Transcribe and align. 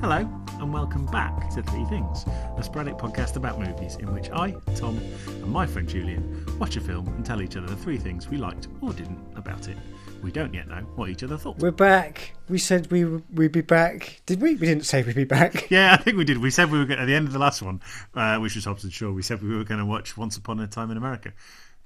Hello, 0.00 0.18
and 0.60 0.72
welcome 0.72 1.06
back 1.06 1.50
to 1.50 1.62
Three 1.62 1.84
Things, 1.86 2.24
a 2.56 2.62
sporadic 2.62 2.94
podcast 2.94 3.34
about 3.36 3.58
movies 3.58 3.96
in 3.96 4.12
which 4.14 4.30
I, 4.30 4.52
Tom, 4.76 4.98
and 5.26 5.46
my 5.46 5.66
friend 5.66 5.88
Julian 5.88 6.44
watch 6.58 6.76
a 6.76 6.80
film 6.80 7.08
and 7.08 7.24
tell 7.26 7.42
each 7.42 7.56
other 7.56 7.66
the 7.66 7.76
three 7.76 7.98
things 7.98 8.28
we 8.28 8.36
liked 8.36 8.68
or 8.80 8.92
didn't 8.92 9.18
about 9.34 9.68
it. 9.68 9.76
We 10.22 10.30
don't 10.30 10.54
yet 10.54 10.68
know 10.68 10.82
what 10.94 11.08
each 11.10 11.22
other 11.24 11.36
thought. 11.36 11.58
We're 11.58 11.70
back. 11.72 12.32
We 12.48 12.58
said 12.58 12.90
we 12.92 13.04
we'd 13.04 13.52
be 13.52 13.60
back. 13.60 14.20
Did 14.26 14.40
we? 14.40 14.54
We 14.54 14.66
didn't 14.66 14.84
say 14.86 15.02
we'd 15.02 15.16
be 15.16 15.24
back. 15.24 15.68
Yeah, 15.70 15.92
I 15.92 15.96
think 16.02 16.16
we 16.16 16.24
did. 16.24 16.38
We 16.38 16.50
said 16.50 16.70
we 16.70 16.78
were 16.78 16.84
going, 16.84 17.00
at 17.00 17.06
the 17.06 17.14
end 17.14 17.26
of 17.26 17.32
the 17.32 17.38
last 17.38 17.62
one, 17.62 17.80
uh, 18.14 18.38
which 18.38 18.54
was 18.54 18.64
Hobbs 18.64 18.88
& 18.88 18.92
Shaw. 18.92 19.10
We 19.10 19.22
said 19.22 19.42
we 19.42 19.54
were 19.56 19.64
going 19.64 19.80
to 19.80 19.86
watch 19.86 20.16
Once 20.16 20.36
Upon 20.36 20.60
a 20.60 20.66
Time 20.66 20.90
in 20.90 20.96
America. 20.96 21.32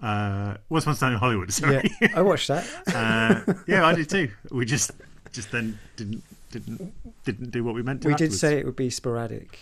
Uh, 0.02 0.56
Once 0.68 0.84
Upon 0.84 0.94
a 0.94 0.98
Time 0.98 1.12
in 1.12 1.18
Hollywood. 1.18 1.52
Sorry. 1.52 1.90
Yeah, 2.00 2.08
I 2.14 2.22
watched 2.22 2.48
that. 2.48 2.66
uh, 2.94 3.54
yeah, 3.66 3.86
I 3.86 3.94
did 3.94 4.08
too. 4.10 4.30
We 4.50 4.66
just 4.66 4.92
just 5.32 5.50
then 5.50 5.78
didn't 5.96 6.22
didn't 6.52 6.92
didn't 7.24 7.50
do 7.50 7.64
what 7.64 7.74
we 7.74 7.82
meant 7.82 8.02
to. 8.02 8.08
we 8.08 8.14
did 8.14 8.32
say 8.32 8.58
it 8.58 8.64
would 8.66 8.76
be 8.76 8.90
sporadic. 8.90 9.58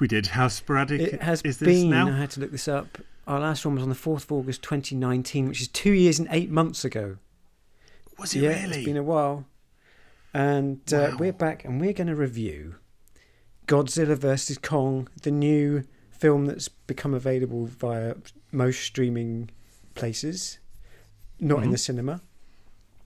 we 0.00 0.06
did. 0.08 0.28
How 0.28 0.48
sporadic 0.48 1.00
It 1.00 1.22
has 1.22 1.40
is 1.42 1.58
this 1.58 1.80
been. 1.80 1.90
now? 1.90 2.08
I 2.08 2.16
had 2.18 2.30
to 2.32 2.40
look 2.40 2.50
this 2.50 2.68
up. 2.68 2.98
Our 3.26 3.40
last 3.40 3.64
one 3.64 3.74
was 3.76 3.82
on 3.82 3.88
the 3.88 3.94
fourth 3.94 4.24
of 4.24 4.32
August, 4.32 4.62
2019, 4.62 5.48
which 5.48 5.60
is 5.60 5.68
two 5.68 5.92
years 5.92 6.18
and 6.18 6.26
eight 6.30 6.50
months 6.50 6.84
ago. 6.84 7.16
Was 8.18 8.34
it 8.34 8.40
yeah, 8.42 8.48
really? 8.62 8.76
it's 8.78 8.84
been 8.84 8.96
a 8.96 9.02
while. 9.02 9.46
And 10.34 10.80
uh, 10.92 11.10
Wow. 11.12 11.16
we're 11.18 11.32
back, 11.32 11.64
and 11.64 11.80
we're 11.80 11.92
going 11.92 12.06
to 12.08 12.16
review 12.16 12.76
Godzilla 13.68 14.16
vs 14.16 14.58
Kong, 14.58 15.08
the 15.22 15.30
new 15.30 15.84
film 16.10 16.46
that's 16.46 16.68
become 16.68 17.14
available 17.14 17.66
via 17.66 18.14
most 18.50 18.80
streaming 18.80 19.50
places, 19.94 20.58
not 21.38 21.62
in 21.62 21.68
Mhm. 21.68 21.72
the 21.72 21.78
cinema. 21.78 22.22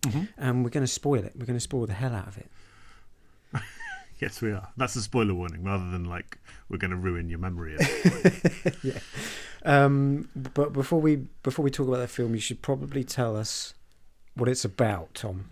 Mhm. 0.07 0.29
And 0.39 0.65
we're 0.65 0.71
going 0.71 0.85
to 0.87 0.93
spoil 0.93 1.25
it. 1.25 1.33
We're 1.37 1.47
going 1.47 1.57
to 1.57 1.61
spoil 1.61 1.87
the 1.87 1.95
hell 1.95 2.15
out 2.15 2.29
of 2.29 2.39
it. 2.39 2.51
Yes, 4.19 4.41
we 4.41 4.51
are. 4.51 4.69
That's 4.79 4.97
a 4.97 5.03
spoiler 5.03 5.35
warning, 5.35 5.63
rather 5.63 5.91
than 5.91 6.07
like 6.07 6.39
we're 6.71 6.79
going 6.79 6.91
to 6.91 6.97
ruin 6.97 7.29
your 7.29 7.39
memory. 7.39 7.77
Yeah. 8.83 8.99
Um, 9.63 10.31
but 10.35 10.73
before 10.73 11.01
we 11.03 11.17
before 11.43 11.63
we 11.65 11.71
talk 11.71 11.87
about 11.89 11.99
that 11.99 12.09
film, 12.09 12.33
you 12.35 12.41
should 12.41 12.63
probably 12.63 13.05
tell 13.05 13.37
us 13.37 13.75
what 14.35 14.49
it's 14.49 14.65
about, 14.65 15.13
Tom. 15.15 15.51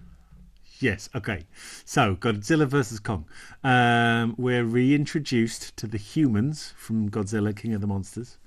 yes. 0.79 1.11
Okay. 1.15 1.45
So 1.85 2.17
Godzilla 2.17 2.67
versus 2.67 3.01
Kong. 3.01 3.27
Um, 3.63 4.35
we're 4.39 4.65
reintroduced 4.65 5.77
to 5.77 5.87
the 5.87 5.99
humans 5.99 6.73
from 6.77 7.11
Godzilla, 7.11 7.55
King 7.55 7.75
of 7.75 7.83
the 7.83 7.87
Monsters, 7.87 8.39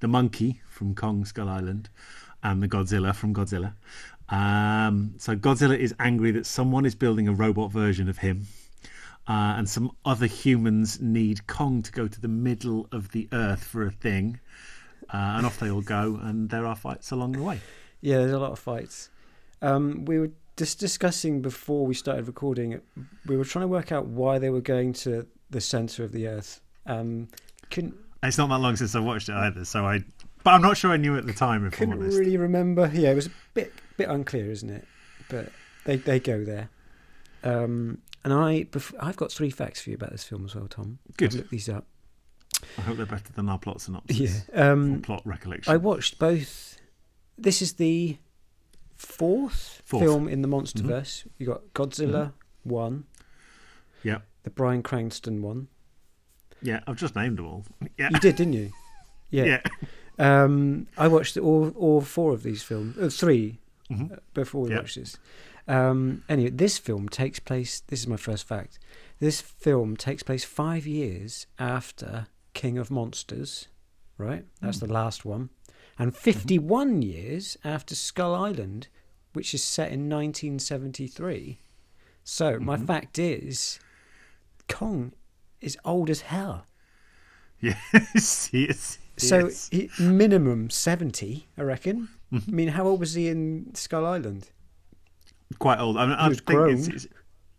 the 0.00 0.08
monkey 0.08 0.62
from 0.66 0.94
Kong 0.94 1.26
Skull 1.26 1.48
Island, 1.48 1.90
and 2.42 2.62
the 2.62 2.68
Godzilla 2.68 3.14
from 3.14 3.34
Godzilla. 3.34 3.74
Um, 4.30 5.14
so 5.18 5.34
Godzilla 5.34 5.76
is 5.78 5.94
angry 5.98 6.30
that 6.32 6.46
someone 6.46 6.84
is 6.84 6.94
building 6.94 7.28
a 7.28 7.32
robot 7.32 7.70
version 7.72 8.08
of 8.08 8.18
him. 8.18 8.46
Uh, 9.26 9.56
and 9.58 9.68
some 9.68 9.90
other 10.04 10.26
humans 10.26 11.00
need 11.00 11.46
Kong 11.46 11.82
to 11.82 11.92
go 11.92 12.08
to 12.08 12.20
the 12.20 12.28
middle 12.28 12.88
of 12.92 13.10
the 13.12 13.28
earth 13.32 13.62
for 13.64 13.86
a 13.86 13.90
thing. 13.90 14.40
Uh, 15.12 15.16
and 15.36 15.46
off 15.46 15.58
they 15.58 15.70
all 15.70 15.82
go, 15.82 16.18
and 16.22 16.50
there 16.50 16.66
are 16.66 16.76
fights 16.76 17.10
along 17.10 17.32
the 17.32 17.42
way. 17.42 17.60
Yeah, 18.00 18.18
there's 18.18 18.32
a 18.32 18.38
lot 18.38 18.52
of 18.52 18.58
fights. 18.58 19.10
Um, 19.62 20.04
we 20.04 20.18
were 20.18 20.30
just 20.56 20.78
discussing 20.78 21.40
before 21.40 21.86
we 21.86 21.94
started 21.94 22.26
recording. 22.26 22.80
We 23.26 23.36
were 23.36 23.44
trying 23.44 23.62
to 23.64 23.68
work 23.68 23.92
out 23.92 24.06
why 24.06 24.38
they 24.38 24.50
were 24.50 24.60
going 24.60 24.92
to 24.94 25.26
the 25.50 25.60
center 25.60 26.04
of 26.04 26.12
the 26.12 26.26
Earth. 26.28 26.60
Um, 26.86 27.28
couldn't 27.70 27.94
It's 28.22 28.38
not 28.38 28.48
that 28.48 28.58
long 28.58 28.76
since 28.76 28.94
I 28.94 29.00
watched 29.00 29.28
it 29.28 29.34
either, 29.34 29.64
so 29.64 29.84
I. 29.86 30.00
But 30.44 30.54
I'm 30.54 30.62
not 30.62 30.76
sure 30.76 30.90
I 30.90 30.96
knew 30.96 31.16
at 31.16 31.26
the 31.26 31.32
time, 31.32 31.66
if 31.66 31.74
I'm 31.74 31.78
couldn't 31.78 32.02
honest. 32.02 32.18
really 32.18 32.36
remember. 32.36 32.90
Yeah, 32.94 33.10
it 33.10 33.14
was 33.14 33.26
a 33.26 33.30
bit 33.54 33.72
bit 33.98 34.08
unclear, 34.08 34.50
isn't 34.50 34.70
it? 34.70 34.86
But 35.28 35.50
they 35.84 35.96
they 35.96 36.18
go 36.20 36.44
there. 36.44 36.70
Um, 37.44 37.98
and 38.24 38.32
I 38.32 38.64
bef- 38.64 38.94
I've 38.98 39.16
got 39.16 39.30
three 39.30 39.50
facts 39.50 39.80
for 39.82 39.90
you 39.90 39.96
about 39.96 40.10
this 40.10 40.24
film 40.24 40.44
as 40.46 40.54
well, 40.54 40.66
Tom. 40.68 40.98
Good. 41.16 41.30
I've 41.32 41.34
looked 41.36 41.50
these 41.50 41.68
up. 41.68 41.86
I 42.76 42.80
hope 42.80 42.96
they're 42.96 43.06
better 43.06 43.32
than 43.34 43.48
our 43.48 43.58
plot 43.58 43.80
synopsis. 43.80 44.44
Yeah. 44.52 44.70
Um, 44.72 45.02
plot 45.02 45.22
recollection. 45.24 45.72
I 45.72 45.76
watched 45.76 46.18
both. 46.18 46.80
This 47.36 47.62
is 47.62 47.74
the 47.74 48.16
fourth, 48.96 49.82
Fourth. 49.84 50.02
Mm-hmm. 50.02 50.10
film 50.10 50.28
in 50.28 50.42
the 50.42 50.48
MonsterVerse. 50.48 51.26
You 51.38 51.46
got 51.46 51.62
Godzilla 51.74 52.32
one, 52.64 53.04
Yeah. 54.02 54.18
the 54.42 54.50
Bryan 54.50 54.82
Cranston 54.82 55.40
one. 55.42 55.68
Yeah, 56.60 56.80
I've 56.88 56.96
just 56.96 57.14
named 57.14 57.38
them 57.38 57.46
all. 57.46 57.64
Yeah. 57.96 58.08
You 58.12 58.18
did, 58.18 58.36
didn't 58.36 58.54
you? 58.54 58.72
Yeah. 59.30 59.60
Yeah. 60.18 60.42
Um, 60.42 60.86
I 60.96 61.06
watched 61.06 61.36
all 61.36 61.68
all 61.76 62.00
four 62.00 62.32
of 62.32 62.42
these 62.42 62.62
films, 62.62 62.96
uh, 62.96 63.10
three 63.10 63.58
Mhm. 63.90 64.12
uh, 64.12 64.16
before 64.34 64.62
we 64.64 64.70
Yeah. 64.70 64.78
watched 64.78 64.96
this. 64.96 65.16
Um, 65.66 66.24
anyway, 66.28 66.50
this 66.50 66.78
film 66.78 67.08
takes 67.08 67.38
place. 67.40 67.80
This 67.80 68.00
is 68.00 68.06
my 68.06 68.16
first 68.16 68.46
fact. 68.46 68.78
This 69.18 69.40
film 69.40 69.96
takes 69.96 70.22
place 70.22 70.44
five 70.44 70.86
years 70.86 71.46
after 71.58 72.26
King 72.54 72.78
of 72.78 72.90
Monsters, 72.90 73.68
right? 74.16 74.44
That's 74.60 74.78
Hmm. 74.80 74.86
the 74.86 74.92
last 74.92 75.24
one, 75.24 75.50
and 75.98 76.14
51 76.16 77.02
years 77.02 77.56
after 77.64 77.94
Skull 77.94 78.34
Island, 78.34 78.88
which 79.32 79.52
is 79.54 79.62
set 79.62 79.90
in 79.92 80.08
1973. 80.08 81.58
So 82.24 82.58
my 82.58 82.76
Mhm. 82.76 82.86
fact 82.86 83.18
is, 83.18 83.78
Kong 84.68 85.12
is 85.60 85.76
old 85.84 86.10
as 86.10 86.22
hell. 86.22 86.66
Yes, 87.60 88.46
he 88.52 88.64
is. 88.64 88.98
So 89.18 89.50
he, 89.70 89.90
minimum 89.98 90.70
70, 90.70 91.48
I 91.56 91.62
reckon. 91.62 92.08
I 92.32 92.40
mean, 92.46 92.68
how 92.68 92.84
old 92.84 93.00
was 93.00 93.14
he 93.14 93.28
in 93.28 93.74
Skull 93.74 94.06
Island? 94.06 94.50
quite 95.58 95.78
old. 95.78 95.96
I, 95.96 96.06
mean, 96.06 96.14
I 96.14 96.28
was 96.28 96.40
think 96.40 96.50
it's, 96.50 96.88
grown. 96.88 96.96
it's, 96.96 97.06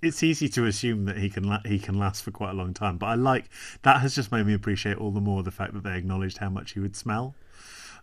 it's 0.02 0.24
easy 0.24 0.48
to 0.50 0.66
assume 0.66 1.06
that 1.06 1.18
he 1.18 1.30
can 1.30 1.44
la- 1.44 1.62
he 1.66 1.80
can 1.80 1.98
last 1.98 2.24
for 2.24 2.32
quite 2.32 2.52
a 2.52 2.54
long 2.54 2.74
time. 2.74 2.98
But 2.98 3.08
I 3.08 3.16
like 3.16 3.50
that 3.82 4.02
has 4.02 4.16
just 4.16 4.32
made 4.32 4.46
me 4.46 4.54
appreciate 4.54 4.98
all 4.98 5.12
the 5.12 5.22
more 5.22 5.44
the 5.44 5.52
fact 5.52 5.74
that 5.74 5.84
they 5.84 5.98
acknowledged 5.98 6.38
how 6.38 6.50
much 6.50 6.74
he 6.74 6.80
would 6.80 6.96
smell. 6.96 7.36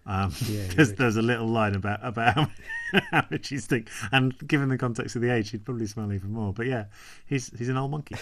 Um, 0.07 0.33
Yeah, 0.47 0.63
he 0.63 0.69
there's, 0.77 0.93
there's 0.95 1.17
a 1.17 1.23
little 1.23 1.47
line 1.49 1.75
about 1.75 2.01
about 2.03 2.35
how, 2.35 2.51
how 3.11 3.27
much 3.31 3.49
he 3.49 3.59
stink, 3.59 3.89
and 4.13 4.37
given 4.47 4.69
the 4.69 4.79
context 4.79 5.17
of 5.17 5.23
the 5.23 5.31
age, 5.31 5.51
he'd 5.51 5.65
probably 5.65 5.87
smell 5.87 6.13
even 6.13 6.33
more. 6.33 6.53
But 6.53 6.67
yeah, 6.67 6.87
he's 7.27 7.57
he's 7.57 7.69
an 7.69 7.77
old 7.77 7.91
monkey. 7.91 8.17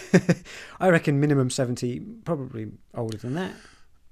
I 0.79 0.89
reckon 0.89 1.19
minimum 1.19 1.49
70, 1.49 1.99
probably 2.23 2.71
older 2.93 3.17
than 3.17 3.35
that. 3.35 3.53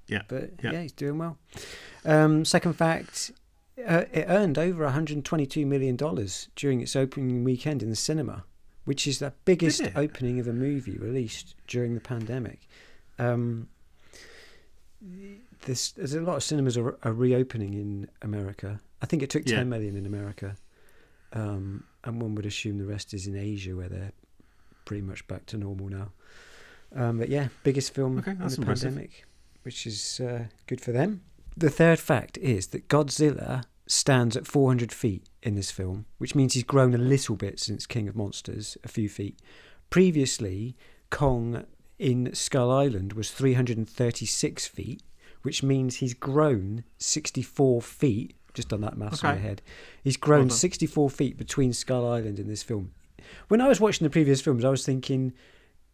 Yeah, 0.07 0.21
But 0.27 0.51
yeah. 0.63 0.71
yeah, 0.73 0.81
he's 0.81 0.91
doing 0.91 1.17
well. 1.17 1.37
Um, 2.05 2.43
second 2.45 2.73
fact 2.73 3.31
uh, 3.87 4.03
it 4.11 4.25
earned 4.27 4.57
over 4.57 4.85
$122 4.87 5.65
million 5.65 5.95
during 6.55 6.81
its 6.81 6.95
opening 6.95 7.43
weekend 7.43 7.81
in 7.81 7.89
the 7.89 7.95
cinema, 7.95 8.43
which 8.85 9.07
is 9.07 9.19
the 9.19 9.33
biggest 9.45 9.81
opening 9.95 10.39
of 10.39 10.47
a 10.47 10.53
movie 10.53 10.97
released 10.97 11.55
during 11.67 11.95
the 11.95 12.01
pandemic. 12.01 12.67
Um, 13.17 13.69
this, 15.65 15.91
there's 15.91 16.13
a 16.13 16.21
lot 16.21 16.35
of 16.35 16.43
cinemas 16.43 16.77
are, 16.77 16.97
are 17.03 17.13
reopening 17.13 17.73
in 17.73 18.09
America. 18.21 18.79
I 19.01 19.05
think 19.05 19.23
it 19.23 19.29
took 19.29 19.47
Yeah. 19.47 19.57
10 19.57 19.69
million 19.69 19.95
in 19.95 20.05
America. 20.05 20.55
Um, 21.33 21.85
and 22.03 22.21
one 22.21 22.35
would 22.35 22.45
assume 22.45 22.77
the 22.77 22.85
rest 22.85 23.13
is 23.13 23.27
in 23.27 23.35
Asia 23.35 23.75
where 23.75 23.89
they're 23.89 24.11
pretty 24.85 25.01
much 25.01 25.25
back 25.27 25.45
to 25.47 25.57
normal 25.57 25.89
now. 25.89 26.11
Um, 26.95 27.17
but 27.17 27.29
yeah, 27.29 27.47
biggest 27.63 27.93
film 27.93 28.19
Okay, 28.19 28.31
in 28.31 28.37
the 28.37 28.43
impressive. 28.43 28.89
pandemic, 28.89 29.25
which 29.63 29.87
is 29.87 30.19
uh, 30.19 30.45
good 30.67 30.81
for 30.81 30.91
them. 30.91 31.21
The 31.55 31.69
third 31.69 31.99
fact 31.99 32.37
is 32.37 32.67
that 32.67 32.87
Godzilla 32.87 33.63
stands 33.85 34.35
at 34.35 34.47
400 34.47 34.91
feet 34.91 35.27
in 35.41 35.55
this 35.55 35.71
film, 35.71 36.05
which 36.17 36.35
means 36.35 36.53
he's 36.53 36.63
grown 36.63 36.93
a 36.93 36.97
little 36.97 37.35
bit 37.35 37.59
since 37.59 37.85
King 37.85 38.07
of 38.07 38.15
Monsters, 38.15 38.77
a 38.83 38.87
few 38.87 39.09
feet. 39.09 39.39
Previously, 39.89 40.75
Kong 41.09 41.65
in 41.99 42.33
Skull 42.33 42.71
Island 42.71 43.13
was 43.13 43.31
336 43.31 44.67
feet, 44.67 45.03
which 45.43 45.61
means 45.61 45.97
he's 45.97 46.13
grown 46.13 46.83
64 46.97 47.81
feet. 47.81 48.35
Just 48.53 48.69
done 48.69 48.81
that 48.81 48.97
maths 48.97 49.23
in 49.23 49.29
my 49.29 49.35
head. 49.35 49.61
He's 50.03 50.17
grown 50.17 50.47
Well 50.47 50.55
64 50.55 51.09
feet 51.09 51.37
between 51.37 51.73
Skull 51.73 52.07
Island 52.07 52.39
and 52.39 52.49
this 52.49 52.63
film. 52.63 52.91
When 53.47 53.61
I 53.61 53.67
was 53.67 53.79
watching 53.79 54.05
the 54.05 54.11
previous 54.11 54.41
films, 54.41 54.63
I 54.65 54.69
was 54.69 54.85
thinking, 54.85 55.33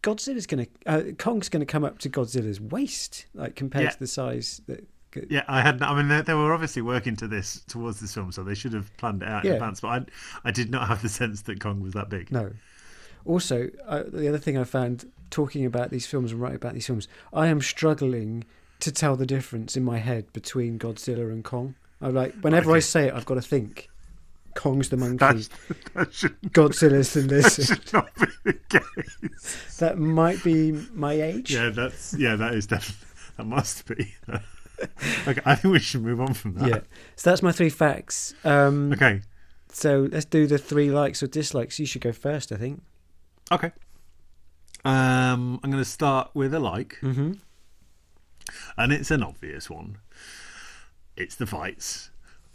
Godzilla's 0.04 0.48
going 0.48 0.66
to, 0.66 0.90
uh, 0.90 1.02
Kong's 1.18 1.50
going 1.50 1.60
to 1.62 1.66
come 1.66 1.84
up 1.84 2.00
to 2.00 2.10
Godzilla's 2.10 2.60
waist, 2.62 3.26
like 3.34 3.56
compared 3.56 3.86
Yeah. 3.86 3.90
to 3.92 4.00
the 4.00 4.08
size 4.08 4.62
that. 4.68 4.88
Yeah, 5.28 5.44
I 5.48 5.62
had. 5.62 5.82
I 5.82 5.96
mean, 5.96 6.08
they, 6.08 6.22
they 6.22 6.36
were 6.36 6.54
obviously 6.54 6.84
working 6.84 7.16
to 7.16 7.28
this 7.28 7.62
towards 7.68 8.00
this 8.00 8.14
film, 8.14 8.32
so 8.32 8.44
they 8.44 8.54
should 8.54 8.74
have 8.74 8.96
planned 8.98 9.24
it 9.24 9.28
out 9.28 9.44
in 9.44 9.54
advance. 9.54 9.82
But 9.82 9.88
I, 9.88 10.50
I 10.50 10.52
did 10.52 10.70
not 10.70 10.88
have 10.88 11.02
the 11.02 11.10
sense 11.10 11.42
that 11.44 11.60
Kong 11.60 11.82
was 11.82 11.94
that 11.94 12.10
big. 12.10 12.32
No. 12.32 12.52
Also, 13.26 13.70
uh, 13.88 14.04
the 14.08 14.28
other 14.28 14.38
thing 14.38 14.56
I 14.58 14.64
found 14.66 15.12
talking 15.32 15.66
about 15.66 15.90
these 15.90 16.06
films 16.06 16.32
and 16.32 16.40
writing 16.40 16.58
about 16.58 16.74
these 16.76 16.86
films, 16.86 17.08
I 17.34 17.48
am 17.48 17.60
struggling 17.60 18.46
to 18.82 18.92
tell 18.92 19.16
the 19.16 19.26
difference 19.26 19.76
in 19.76 19.84
my 19.84 19.98
head 19.98 20.32
between 20.32 20.78
Godzilla 20.78 21.32
and 21.32 21.44
Kong. 21.44 21.74
I 22.02 22.10
like 22.10 22.36
whenever 22.42 22.72
I 22.72 22.80
say 22.80 23.08
it, 23.08 23.14
I've 23.16 23.26
got 23.26 23.36
to 23.36 23.42
think. 23.42 23.90
Kong's 24.56 24.90
the 24.90 24.98
monkey, 24.98 25.18
That's, 25.18 25.48
that 25.94 26.10
Godzilla's 26.52 27.14
the 27.14 27.22
that 27.22 27.52
should 27.52 27.94
not 27.94 28.10
be 28.16 28.26
the 28.44 28.54
case. 28.70 29.78
that 29.80 29.98
might 29.98 30.44
be 30.44 30.72
my 30.94 31.14
age. 31.14 31.54
Yeah, 31.54 31.70
that's 31.70 32.14
yeah, 32.18 32.36
that 32.36 32.54
is 32.54 32.68
definitely 32.68 33.06
that 33.38 33.46
must 33.46 33.86
be. 33.88 34.16
okay, 35.28 35.42
I 35.46 35.56
think 35.56 35.72
we 35.74 35.80
should 35.80 36.02
move 36.04 36.20
on 36.22 36.34
from 36.34 36.54
that. 36.56 36.68
Yeah. 36.70 36.80
So 37.16 37.30
that's 37.30 37.42
my 37.44 37.52
three 37.52 37.70
facts. 37.70 38.34
Um, 38.44 38.92
Okay. 38.94 39.22
So 39.72 40.10
let's 40.12 40.26
do 40.26 40.48
the 40.48 40.58
three 40.58 40.90
likes 40.90 41.22
or 41.22 41.28
dislikes. 41.28 41.80
You 41.80 41.86
should 41.86 42.02
go 42.02 42.12
first, 42.12 42.52
I 42.52 42.56
think. 42.56 42.82
Okay. 43.52 43.72
Um, 44.86 45.60
I'm 45.64 45.70
going 45.72 45.84
to 45.84 45.90
start 45.90 46.32
with 46.34 46.54
a 46.54 46.60
like, 46.60 46.98
Mm-hmm. 47.02 47.34
and 48.78 48.94
it's 48.94 49.12
an 49.12 49.22
obvious 49.24 49.70
one. 49.70 49.98
It's 51.16 51.36
the 51.36 51.46
fights. 51.46 52.10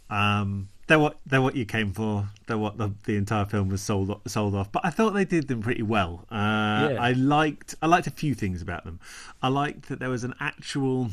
Um, 0.09 0.69
they're 0.87 0.99
what 0.99 1.17
they're 1.25 1.41
what 1.41 1.55
you 1.55 1.65
came 1.65 1.91
for. 1.93 2.27
They're 2.47 2.57
what 2.57 2.77
the, 2.77 2.91
the 3.05 3.15
entire 3.15 3.45
film 3.45 3.69
was 3.69 3.81
sold 3.81 4.21
sold 4.27 4.53
off. 4.55 4.71
But 4.71 4.85
I 4.85 4.89
thought 4.89 5.11
they 5.13 5.25
did 5.25 5.47
them 5.47 5.61
pretty 5.61 5.83
well. 5.83 6.25
Uh, 6.31 6.89
Yeah. 6.91 6.97
I 6.99 7.11
liked 7.13 7.75
I 7.81 7.87
liked 7.87 8.07
a 8.07 8.11
few 8.11 8.33
things 8.35 8.61
about 8.61 8.85
them. 8.85 8.99
I 9.41 9.47
liked 9.47 9.89
that 9.89 9.99
there 9.99 10.09
was 10.09 10.23
an 10.23 10.35
actual. 10.39 11.09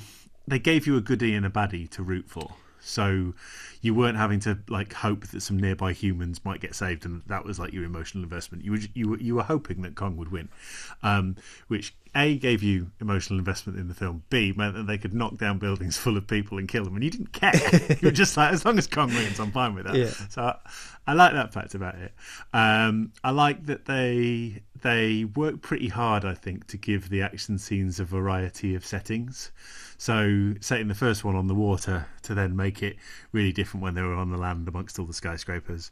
They 0.47 0.59
gave 0.59 0.87
you 0.87 0.97
a 0.97 1.01
goodie 1.01 1.35
and 1.35 1.47
a 1.47 1.51
baddie 1.51 1.89
to 1.91 2.03
root 2.03 2.27
for. 2.29 2.55
So 2.83 3.35
you 3.81 3.95
weren't 3.95 4.17
having 4.17 4.41
to 4.41 4.59
like 4.69 4.93
hope 4.93 5.27
that 5.29 5.41
some 5.41 5.59
nearby 5.59 5.93
humans 5.93 6.45
might 6.45 6.61
get 6.61 6.75
saved, 6.75 7.05
and 7.05 7.23
that 7.27 7.45
was 7.45 7.59
like 7.59 7.73
your 7.73 7.85
emotional 7.85 8.23
investment. 8.23 8.65
You 8.65 8.73
were 8.73 8.79
you 8.95 9.09
were 9.11 9.19
you 9.19 9.35
were 9.37 9.43
hoping 9.43 9.83
that 9.83 9.95
Kong 9.95 10.17
would 10.17 10.31
win, 10.31 10.49
um, 11.03 11.37
which 11.69 11.95
a 12.15 12.37
gave 12.37 12.63
you 12.63 12.91
emotional 13.01 13.39
investment 13.39 13.79
in 13.79 13.89
the 13.89 13.95
film. 13.95 14.23
B 14.29 14.53
meant 14.57 14.75
that 14.75 14.87
they 14.87 14.99
could 14.99 15.15
knock 15.15 15.39
down 15.39 15.59
buildings 15.59 15.97
full 15.97 16.17
of 16.17 16.27
people 16.27 16.59
and 16.59 16.69
kill 16.69 16.85
them, 16.85 16.95
and 16.95 17.05
you 17.05 17.11
didn't 17.11 17.33
care. 17.33 17.53
you 18.01 18.09
were 18.09 18.11
just 18.11 18.37
like, 18.37 18.53
as 18.53 18.65
long 18.65 18.79
as 18.79 18.87
Kong 18.87 19.09
wins, 19.09 19.41
I'm 19.41 19.53
fine 19.53 19.75
with 19.75 19.87
that. 19.87 19.95
Yeah. 19.95 20.11
So 20.29 20.43
I, 20.43 20.57
I 21.07 21.15
like 21.15 21.33
that 21.33 21.53
fact 21.53 21.75
about 21.75 21.95
it. 21.97 22.13
Um, 22.53 23.13
I 23.25 23.31
like 23.31 23.67
that 23.67 23.87
they 23.87 24.63
they 24.83 25.25
work 25.25 25.63
pretty 25.63 25.89
hard. 25.89 26.25
I 26.25 26.35
think 26.35 26.67
to 26.69 26.77
give 26.77 27.09
the 27.09 27.23
action 27.23 27.59
scenes 27.59 27.99
a 27.99 28.05
variety 28.05 28.75
of 28.75 28.85
settings. 28.85 29.51
So 29.99 30.55
setting 30.61 30.89
the 30.89 30.95
first 30.95 31.25
one 31.25 31.37
on 31.37 31.47
the 31.47 31.55
water 31.55 32.07
to 32.25 32.35
then 32.35 32.57
make 32.57 32.83
it 32.83 32.97
really 33.33 33.53
different 33.53 33.83
when 33.83 33.95
they 33.95 34.03
were 34.03 34.15
on 34.15 34.31
the 34.31 34.37
land 34.39 34.69
amongst 34.69 34.99
all 34.99 35.07
the 35.07 35.13
skyscrapers. 35.13 35.91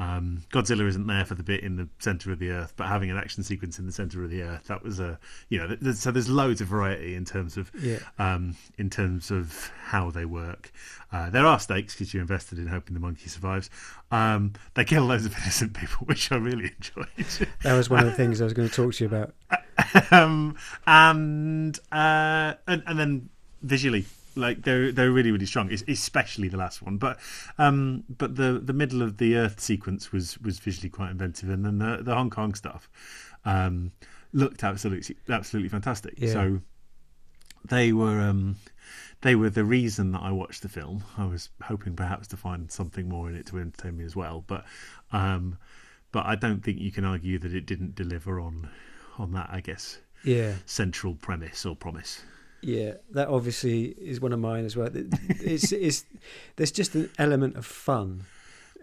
Um, 0.00 0.44
Godzilla 0.52 0.86
isn't 0.86 1.06
there 1.08 1.24
for 1.24 1.34
the 1.34 1.42
bit 1.42 1.64
in 1.64 1.74
the 1.76 1.88
center 1.98 2.30
of 2.30 2.38
the 2.38 2.50
earth, 2.50 2.72
but 2.76 2.86
having 2.86 3.10
an 3.10 3.16
action 3.16 3.42
sequence 3.42 3.80
in 3.80 3.86
the 3.86 3.90
center 3.92 4.22
of 4.22 4.30
the 4.30 4.42
earth 4.42 4.64
that 4.68 4.84
was 4.84 5.00
a 5.00 5.18
you 5.48 5.58
know 5.58 5.74
th- 5.74 5.96
so 5.96 6.12
there's 6.12 6.28
loads 6.28 6.60
of 6.60 6.68
variety 6.68 7.16
in 7.16 7.24
terms 7.24 7.56
of 7.56 7.72
Yeah. 7.80 7.98
um, 8.18 8.54
in 8.78 8.90
terms 8.90 9.30
of 9.32 9.72
how 9.82 10.10
they 10.10 10.24
work. 10.24 10.70
Uh, 11.10 11.30
there 11.30 11.46
are 11.46 11.58
stakes 11.58 11.94
because 11.94 12.12
you're 12.14 12.20
invested 12.20 12.58
in 12.58 12.66
hoping 12.68 12.94
the 12.94 13.00
monkey 13.00 13.28
survives. 13.28 13.70
Um, 14.12 14.52
they 14.74 14.84
kill 14.84 15.04
loads 15.04 15.26
of 15.26 15.32
innocent 15.42 15.74
people, 15.74 16.06
which 16.06 16.30
I 16.30 16.36
really 16.36 16.70
enjoyed. 16.76 17.48
That 17.64 17.74
was 17.74 17.90
one 17.90 18.00
of 18.00 18.06
the 18.06 18.12
things 18.16 18.40
I 18.40 18.44
was 18.44 18.52
going 18.52 18.68
to 18.68 18.74
talk 18.74 18.94
to 18.94 19.04
you 19.04 19.08
about. 19.08 19.34
um, 20.12 20.56
and, 20.86 21.78
uh, 21.90 22.54
and 22.66 22.82
and 22.86 22.98
then 22.98 23.28
visually, 23.62 24.04
like 24.38 24.62
they're 24.62 24.92
they're 24.92 25.10
really 25.10 25.30
really 25.32 25.46
strong, 25.46 25.70
es- 25.72 25.84
especially 25.88 26.48
the 26.48 26.56
last 26.56 26.80
one. 26.82 26.96
But 26.96 27.18
um, 27.58 28.04
but 28.08 28.36
the 28.36 28.60
the 28.64 28.72
middle 28.72 29.02
of 29.02 29.18
the 29.18 29.36
Earth 29.36 29.60
sequence 29.60 30.12
was 30.12 30.38
was 30.38 30.58
visually 30.58 30.88
quite 30.90 31.10
inventive, 31.10 31.50
and 31.50 31.64
then 31.64 31.78
the 31.78 31.98
the 32.02 32.14
Hong 32.14 32.30
Kong 32.30 32.54
stuff 32.54 32.88
um, 33.44 33.92
looked 34.32 34.64
absolutely 34.64 35.16
absolutely 35.28 35.68
fantastic. 35.68 36.14
Yeah. 36.16 36.32
So 36.32 36.60
they 37.64 37.92
were 37.92 38.20
um, 38.20 38.56
they 39.22 39.34
were 39.34 39.50
the 39.50 39.64
reason 39.64 40.12
that 40.12 40.22
I 40.22 40.30
watched 40.30 40.62
the 40.62 40.68
film. 40.68 41.04
I 41.16 41.26
was 41.26 41.50
hoping 41.62 41.94
perhaps 41.96 42.28
to 42.28 42.36
find 42.36 42.70
something 42.70 43.08
more 43.08 43.28
in 43.28 43.34
it 43.36 43.46
to 43.46 43.58
entertain 43.58 43.98
me 43.98 44.04
as 44.04 44.14
well, 44.16 44.44
but 44.46 44.64
um, 45.12 45.58
but 46.12 46.24
I 46.26 46.36
don't 46.36 46.62
think 46.62 46.78
you 46.80 46.92
can 46.92 47.04
argue 47.04 47.38
that 47.38 47.52
it 47.54 47.66
didn't 47.66 47.94
deliver 47.94 48.40
on 48.40 48.68
on 49.18 49.32
that. 49.32 49.48
I 49.50 49.60
guess 49.60 49.98
Yeah. 50.24 50.54
central 50.66 51.14
premise 51.14 51.66
or 51.66 51.74
promise. 51.76 52.22
Yeah, 52.60 52.94
that 53.12 53.28
obviously 53.28 53.86
is 54.00 54.20
one 54.20 54.32
of 54.32 54.40
mine 54.40 54.64
as 54.64 54.76
well. 54.76 54.88
It's, 54.92 55.70
it's 55.72 56.04
there's 56.56 56.72
just 56.72 56.94
an 56.94 57.08
element 57.18 57.56
of 57.56 57.64
fun 57.64 58.24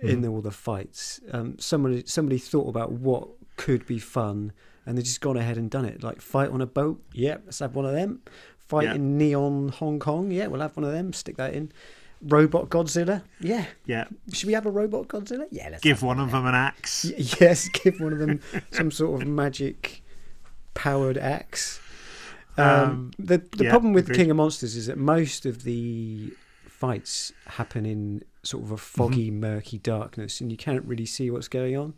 in 0.02 0.22
Mhm. 0.22 0.32
all 0.32 0.42
the 0.42 0.52
fights. 0.52 1.20
Um, 1.32 1.58
somebody 1.60 2.04
somebody 2.06 2.38
thought 2.38 2.70
about 2.70 2.92
what 2.94 3.28
could 3.58 3.86
be 3.86 4.00
fun, 4.00 4.54
and 4.86 4.98
they 4.98 5.02
just 5.02 5.22
gone 5.22 5.38
ahead 5.38 5.58
and 5.58 5.70
done 5.70 5.86
it. 5.86 6.04
Like 6.04 6.22
fight 6.22 6.50
on 6.52 6.62
a 6.62 6.66
boat, 6.66 7.02
yeah, 7.14 7.38
let's 7.46 7.60
have 7.60 7.76
one 7.76 7.86
of 7.86 7.94
them. 7.94 8.22
Fight 8.60 8.96
in 8.96 9.18
neon 9.18 9.70
Hong 9.70 10.00
Kong, 10.00 10.32
yeah, 10.32 10.48
we'll 10.48 10.62
have 10.62 10.76
one 10.76 10.84
of 10.86 10.92
them. 10.92 11.14
Stick 11.14 11.38
that 11.38 11.54
in. 11.54 11.72
Robot 12.22 12.70
Godzilla, 12.70 13.22
yeah. 13.40 13.66
Yeah, 13.86 14.06
Should 14.34 14.48
we 14.48 14.54
have 14.54 14.66
a 14.66 14.72
robot 14.72 15.08
Godzilla? 15.10 15.46
Yeah, 15.52 15.68
let's 15.70 15.84
give 15.84 15.98
have 15.98 16.04
one 16.04 16.20
of 16.20 16.32
them 16.32 16.46
an 16.48 16.56
axe. 16.56 17.06
Yes, 17.40 17.68
give 17.84 18.00
one 18.00 18.14
of 18.14 18.20
them 18.20 18.40
some 18.72 18.90
sort 18.90 19.22
of 19.22 19.28
magic 19.28 20.02
powered 20.74 21.18
axe. 21.18 21.80
Um, 22.58 22.66
Um, 22.68 23.12
the 23.20 23.38
the 23.58 23.66
yeah, 23.66 23.70
problem 23.70 23.94
with 23.94 24.06
agreed. 24.06 24.18
King 24.18 24.32
of 24.32 24.38
Monsters 24.38 24.76
is 24.76 24.86
that 24.88 24.98
most 24.98 25.46
of 25.46 25.64
the 25.64 26.32
fights 26.68 27.32
happen 27.48 27.86
in 27.86 28.24
sort 28.44 28.64
of 28.64 28.72
a 28.72 28.78
foggy, 28.78 29.30
Mm-hmm. 29.30 29.40
murky 29.40 29.78
darkness, 29.80 30.42
and 30.42 30.52
you 30.52 30.58
can't 30.58 30.86
really 30.86 31.06
see 31.06 31.30
what's 31.32 31.48
going 31.48 31.76
on. 31.78 31.94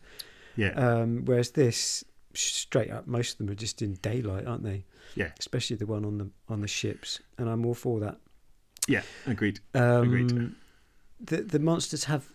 Yeah, 0.56 0.70
Um, 0.74 1.26
whereas 1.26 1.52
this, 1.52 2.04
straight 2.34 2.90
up, 2.90 3.06
most 3.08 3.34
of 3.34 3.38
them 3.40 3.50
are 3.50 3.56
just 3.56 3.82
in 3.82 3.94
daylight, 4.02 4.48
aren't 4.48 4.64
they? 4.64 4.86
Yeah. 5.16 5.32
Especially 5.40 5.76
the 5.76 5.86
one 5.86 6.04
on 6.06 6.18
the 6.18 6.30
on 6.50 6.62
the 6.62 6.68
ships, 6.68 7.20
and 7.38 7.48
I'm 7.50 7.66
all 7.66 7.74
for 7.76 8.00
that. 8.00 8.18
yeah, 8.88 9.04
agreed. 9.26 9.60
Um, 9.76 10.04
Agreed. 10.04 10.56
The 11.20 11.42
the 11.44 11.60
monsters 11.60 12.04
have, 12.06 12.26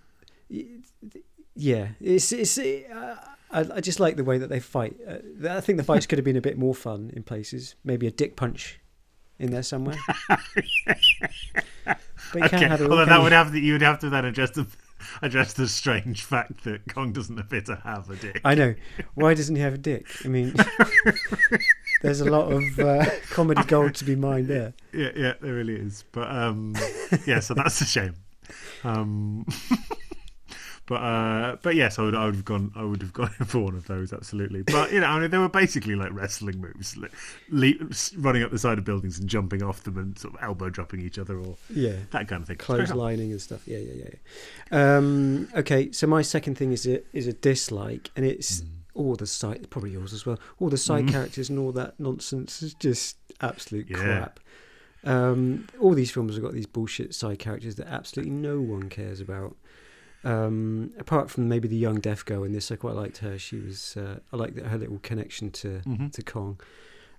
yeah. 1.55 1.89
It's 2.01 2.33
it's. 2.33 2.59
Uh, 2.59 3.17
I, 3.53 3.61
I 3.77 3.81
just 3.81 4.01
like 4.01 4.17
the 4.17 4.25
way 4.25 4.39
that 4.39 4.49
they 4.49 4.61
fight. 4.61 4.97
Uh, 5.07 5.19
I 5.49 5.61
think 5.61 5.77
the 5.79 5.85
fights 5.85 6.07
could 6.07 6.19
have 6.19 6.25
been 6.25 6.37
a 6.37 6.41
bit 6.41 6.57
more 6.59 6.75
fun 6.75 7.11
in 7.15 7.23
places. 7.23 7.75
Maybe 7.85 8.07
a 8.07 8.11
dick 8.11 8.37
punch 8.37 8.81
in 9.39 9.51
there 9.51 9.63
somewhere. 9.63 9.97
but 10.29 10.39
you 12.35 12.45
Okay, 12.45 12.49
can't 12.49 12.71
have 12.71 12.81
it 12.81 12.85
all, 12.85 12.93
although 12.93 13.07
that 13.07 13.23
would 13.23 13.33
have 13.33 13.53
to, 13.53 13.59
you 13.59 13.73
would 13.73 13.83
have 13.83 13.99
to 14.01 14.11
then 14.11 14.25
address 14.25 14.51
the 14.53 14.67
address 15.23 15.53
the 15.55 15.69
strange 15.69 16.25
fact 16.25 16.65
that 16.65 16.81
Kong 16.93 17.13
doesn't 17.13 17.39
appear 17.39 17.61
to 17.63 17.77
have 17.77 18.09
a 18.09 18.17
dick. 18.17 18.41
I 18.45 18.55
know. 18.55 18.75
Why 19.15 19.35
doesn't 19.35 19.57
he 19.57 19.63
have 19.63 19.75
a 19.75 19.79
dick? 19.79 20.07
I 20.25 20.29
mean, 20.29 20.55
there's 22.03 22.21
a 22.21 22.31
lot 22.31 22.53
of 22.53 22.79
uh, 22.79 23.05
comedy 23.31 23.65
gold 23.65 23.95
to 23.97 24.05
be 24.05 24.15
mined 24.17 24.49
there. 24.49 24.75
Yeah, 24.95 25.11
yeah, 25.17 25.33
there 25.41 25.55
really 25.55 25.75
is. 25.77 26.05
But 26.13 26.31
um, 26.31 26.77
yeah, 27.27 27.41
so 27.41 27.55
that's 27.55 27.81
a 27.81 27.85
shame. 27.85 28.15
Um, 28.85 29.47
but 30.93 31.03
uh, 31.03 31.57
but 31.63 31.75
yes, 31.75 31.99
I 31.99 32.03
would 32.03 32.15
I 32.15 32.27
would 32.27 32.35
have 32.35 32.45
gone 32.45 32.71
I 32.77 32.85
would 32.85 33.01
have 33.03 33.13
gone 33.13 33.31
for 33.47 33.61
one 33.61 33.75
of 33.75 33.87
those 33.87 34.13
absolutely. 34.13 34.63
But 34.63 34.93
you 34.93 35.01
know, 35.01 35.07
I 35.07 35.21
mean, 35.21 35.31
they 35.31 35.39
were 35.39 35.49
basically 35.49 35.95
like 35.95 36.13
wrestling 36.13 36.61
moves, 36.61 36.97
like, 36.97 37.13
le- 37.51 37.73
running 38.19 38.43
up 38.43 38.51
the 38.51 38.59
side 38.59 38.79
of 38.79 38.85
buildings 38.85 39.19
and 39.19 39.29
jumping 39.29 39.63
off 39.63 39.85
them 39.85 39.97
and 39.97 40.19
sort 40.19 40.35
of 40.35 40.43
elbow 40.43 40.69
dropping 40.71 41.01
each 41.01 41.19
other 41.19 41.39
or 41.39 41.57
Yeah. 41.71 41.97
that 42.11 42.29
kind 42.29 42.43
of 42.43 42.47
thing. 42.47 42.57
It's 42.59 42.67
very 42.67 42.87
fun. 42.87 42.97
Clotheslining 42.97 43.31
and 43.31 43.41
stuff. 43.41 43.67
Yeah, 43.67 43.79
yeah, 43.79 43.93
yeah. 44.05 44.11
yeah. 44.71 44.97
Um, 44.97 45.49
okay, 45.57 45.91
so 45.93 46.07
my 46.07 46.23
second 46.23 46.57
thing 46.59 46.73
is 46.73 46.87
a 46.87 47.03
is 47.17 47.27
a 47.27 47.33
dislike, 47.33 48.11
and 48.17 48.27
it's 48.27 48.63
all 48.95 49.17
the 49.17 49.27
side, 49.27 49.67
probably 49.71 49.91
yours 49.93 50.13
as 50.13 50.27
well. 50.27 50.39
All 50.61 50.69
the 50.69 50.77
side 50.77 51.07
Mm. 51.07 51.13
characters 51.13 51.49
and 51.49 51.59
all 51.59 51.73
that 51.73 51.99
nonsense 51.99 52.63
is 52.63 52.75
just 52.75 53.17
absolute 53.41 53.89
Yeah. 53.89 53.97
crap. 53.97 54.41
Um, 55.05 55.67
all 55.81 55.95
these 55.95 56.11
films 56.13 56.35
have 56.35 56.45
got 56.45 56.53
these 56.53 56.67
bullshit 56.67 57.15
side 57.15 57.39
characters 57.39 57.75
that 57.77 57.89
absolutely 57.89 58.33
no 58.33 58.61
one 58.61 58.89
cares 58.89 59.21
about. 59.21 59.57
Um, 60.25 60.93
apart 60.99 61.31
from 61.31 61.49
maybe 61.49 61.67
the 61.69 61.77
young 61.77 61.99
deaf 62.01 62.25
girl 62.25 62.45
in 62.45 62.53
this, 62.53 62.71
I 62.71 62.77
quite 62.77 62.95
liked 62.95 63.19
her. 63.19 63.39
She 63.39 63.57
was, 63.59 63.97
uh, 63.97 64.21
I 64.33 64.37
like 64.37 64.57
her 64.57 64.79
little 64.79 64.99
connection 64.99 65.51
to 65.53 65.81
Mhm. 65.85 66.13
to 66.13 66.23
Kong. 66.23 66.61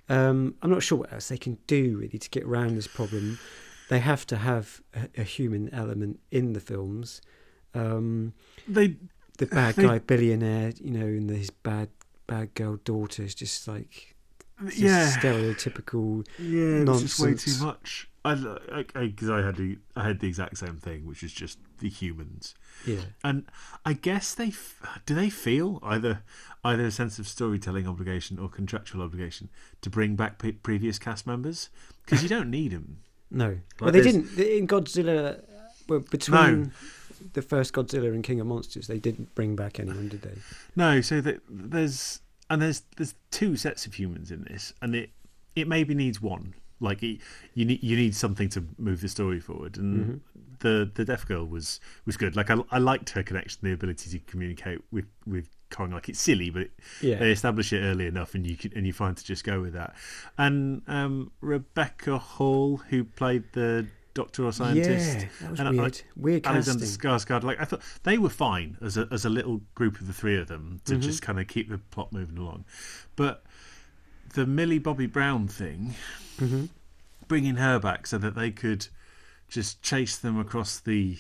Um, 0.10 0.56
I'm 0.62 0.70
not 0.70 0.84
sure 0.84 1.00
what 1.00 1.12
else 1.14 1.28
they 1.30 1.38
can 1.38 1.58
do 1.68 1.98
really 1.98 2.20
to 2.20 2.30
get 2.30 2.44
around 2.44 2.76
this 2.76 2.88
problem. 2.88 3.40
They 3.90 4.00
have 4.00 4.26
to 4.28 4.38
have 4.38 4.82
a, 4.94 5.10
a 5.22 5.24
human 5.24 5.70
element 5.74 6.20
in 6.32 6.54
the 6.54 6.60
films. 6.62 7.22
Um, 7.74 8.34
They 8.68 8.98
the 9.38 9.48
bad 9.48 9.76
They- 9.76 9.84
guy 9.84 10.00
billionaire, 10.00 10.74
you 10.80 10.92
know, 10.92 11.06
and 11.08 11.30
his 11.30 11.50
bad 11.50 11.90
bad 12.28 12.54
girl 12.56 12.78
daughter 12.86 13.24
is 13.24 13.36
just 13.36 13.68
like 13.68 14.16
yeah 14.76 15.12
stereotypical. 15.18 16.26
yeah 16.40 16.82
it 16.82 16.88
was 16.88 17.02
just 17.02 17.20
way 17.20 17.34
too 17.34 17.58
much. 17.64 18.08
I 18.26 18.36
because 18.94 19.30
I, 19.30 19.42
had 19.42 19.58
the 19.58 19.78
I 19.96 20.04
had 20.08 20.20
the 20.22 20.28
exact 20.28 20.58
same 20.58 20.78
thing, 20.78 21.06
which 21.06 21.24
is 21.24 21.34
just 21.34 21.60
the 21.80 21.90
humans. 21.90 22.56
Yeah, 22.88 23.02
And 23.24 23.46
I 23.86 23.94
guess 23.94 24.34
they 24.34 24.48
f- 24.48 25.02
do 25.06 25.14
they 25.14 25.30
feel 25.30 25.80
either 25.84 26.22
either 26.64 26.86
a 26.86 26.92
sense 26.92 27.20
of 27.20 27.28
storytelling 27.28 27.88
obligation 27.88 28.40
or 28.40 28.48
contractual 28.50 29.02
obligation 29.02 29.50
to 29.82 29.90
bring 29.90 30.16
back 30.16 30.40
pe- 30.40 30.54
previous 30.54 30.98
cast 31.00 31.28
members 31.28 31.70
because 32.06 32.24
you 32.24 32.30
don't 32.30 32.50
need 32.50 32.72
them. 32.72 33.00
no, 33.30 33.58
well, 33.82 33.92
they 33.92 34.00
there's- 34.00 34.14
didn't 34.16 34.40
in 34.40 34.68
Godzilla. 34.68 35.44
Well, 35.90 36.00
between 36.00 36.72
the 37.34 37.42
first 37.42 37.74
Godzilla 37.74 38.08
and 38.14 38.24
King 38.24 38.40
of 38.40 38.48
Monsters, 38.48 38.88
they 38.88 39.00
didn't 39.00 39.36
bring 39.36 39.58
back 39.58 39.80
anyone, 39.82 40.08
did 40.08 40.22
they? 40.22 40.36
No, 40.78 41.02
so 41.02 41.20
that 41.20 41.42
there's 41.50 42.22
and 42.50 42.62
there's 42.62 42.84
there's 42.96 43.16
two 43.32 43.58
sets 43.58 43.86
of 43.86 43.96
humans 43.96 44.32
in 44.32 44.44
this, 44.46 44.74
and 44.82 44.96
it 44.96 45.10
it 45.58 45.68
maybe 45.68 45.94
needs 45.94 46.22
one. 46.22 46.54
Like 46.84 47.02
it, 47.02 47.20
you 47.54 47.66
need 47.66 47.82
you 47.82 47.96
need 47.96 48.14
something 48.16 48.50
to 48.50 48.64
move 48.78 49.02
the 49.02 49.08
story 49.10 49.40
forward, 49.40 49.78
and 49.78 50.06
Mhm. 50.06 50.20
the 50.60 50.92
the 50.94 51.06
deaf 51.06 51.26
girl 51.26 51.46
was 51.46 51.80
was 52.06 52.18
good. 52.18 52.36
Like 52.36 52.50
I 52.52 52.58
I 52.72 52.78
liked 52.80 53.10
her 53.12 53.24
connection, 53.24 53.60
the 53.64 53.72
ability 53.74 54.10
to 54.12 54.20
communicate 54.32 54.80
with 54.92 55.06
with 55.26 55.50
Kong. 55.72 55.92
Like 55.92 56.10
it's 56.10 56.20
silly, 56.20 56.50
but 56.50 56.64
it, 56.64 56.72
Yeah, 57.02 57.18
they 57.20 57.32
establish 57.32 57.72
it 57.74 57.80
early 57.82 58.06
enough, 58.06 58.36
and 58.36 58.46
you 58.46 58.56
can, 58.58 58.72
and 58.76 58.86
you 58.86 58.94
find 58.94 59.16
to 59.18 59.24
just 59.24 59.44
go 59.44 59.62
with 59.62 59.74
that. 59.74 59.96
And 60.38 60.82
um, 60.88 61.32
Rebecca 61.42 62.18
Hall, 62.18 62.78
who 62.90 63.04
played 63.06 63.44
the 63.54 63.88
doctor 64.14 64.44
or 64.46 64.52
scientist, 64.52 65.20
yeah, 65.22 65.28
that 65.42 65.50
was 65.52 65.60
and 65.60 65.70
I- 65.70 65.72
weird. 65.72 66.02
weird 66.16 66.46
Alexander 66.46 66.86
casting. 66.86 67.00
Skarsgård, 67.10 67.44
like 67.44 67.60
I 67.60 67.66
thought 67.66 67.82
they 68.04 68.18
were 68.20 68.30
fine 68.30 68.78
as 68.82 68.98
a 68.98 69.08
as 69.10 69.26
a 69.26 69.30
little 69.30 69.62
group 69.74 70.00
of 70.02 70.06
the 70.08 70.14
three 70.14 70.38
of 70.38 70.48
them 70.48 70.82
to 70.86 70.96
Mhm. 70.96 71.02
just 71.02 71.22
kind 71.24 71.40
of 71.40 71.48
keep 71.48 71.70
the 71.70 71.78
plot 71.80 72.12
moving 72.14 72.38
along, 72.38 72.66
but 73.16 73.44
the 74.34 74.46
Millie 74.46 74.80
Bobby 74.80 75.06
Brown 75.08 75.48
thing, 75.48 75.96
hmm 76.40 76.66
bringing 77.30 77.56
her 77.56 77.80
back 77.80 78.06
so 78.06 78.18
that 78.18 78.36
they 78.36 78.52
could 78.52 78.88
just 79.48 79.82
chase 79.82 80.18
them 80.18 80.38
across 80.38 80.80
the 80.80 81.18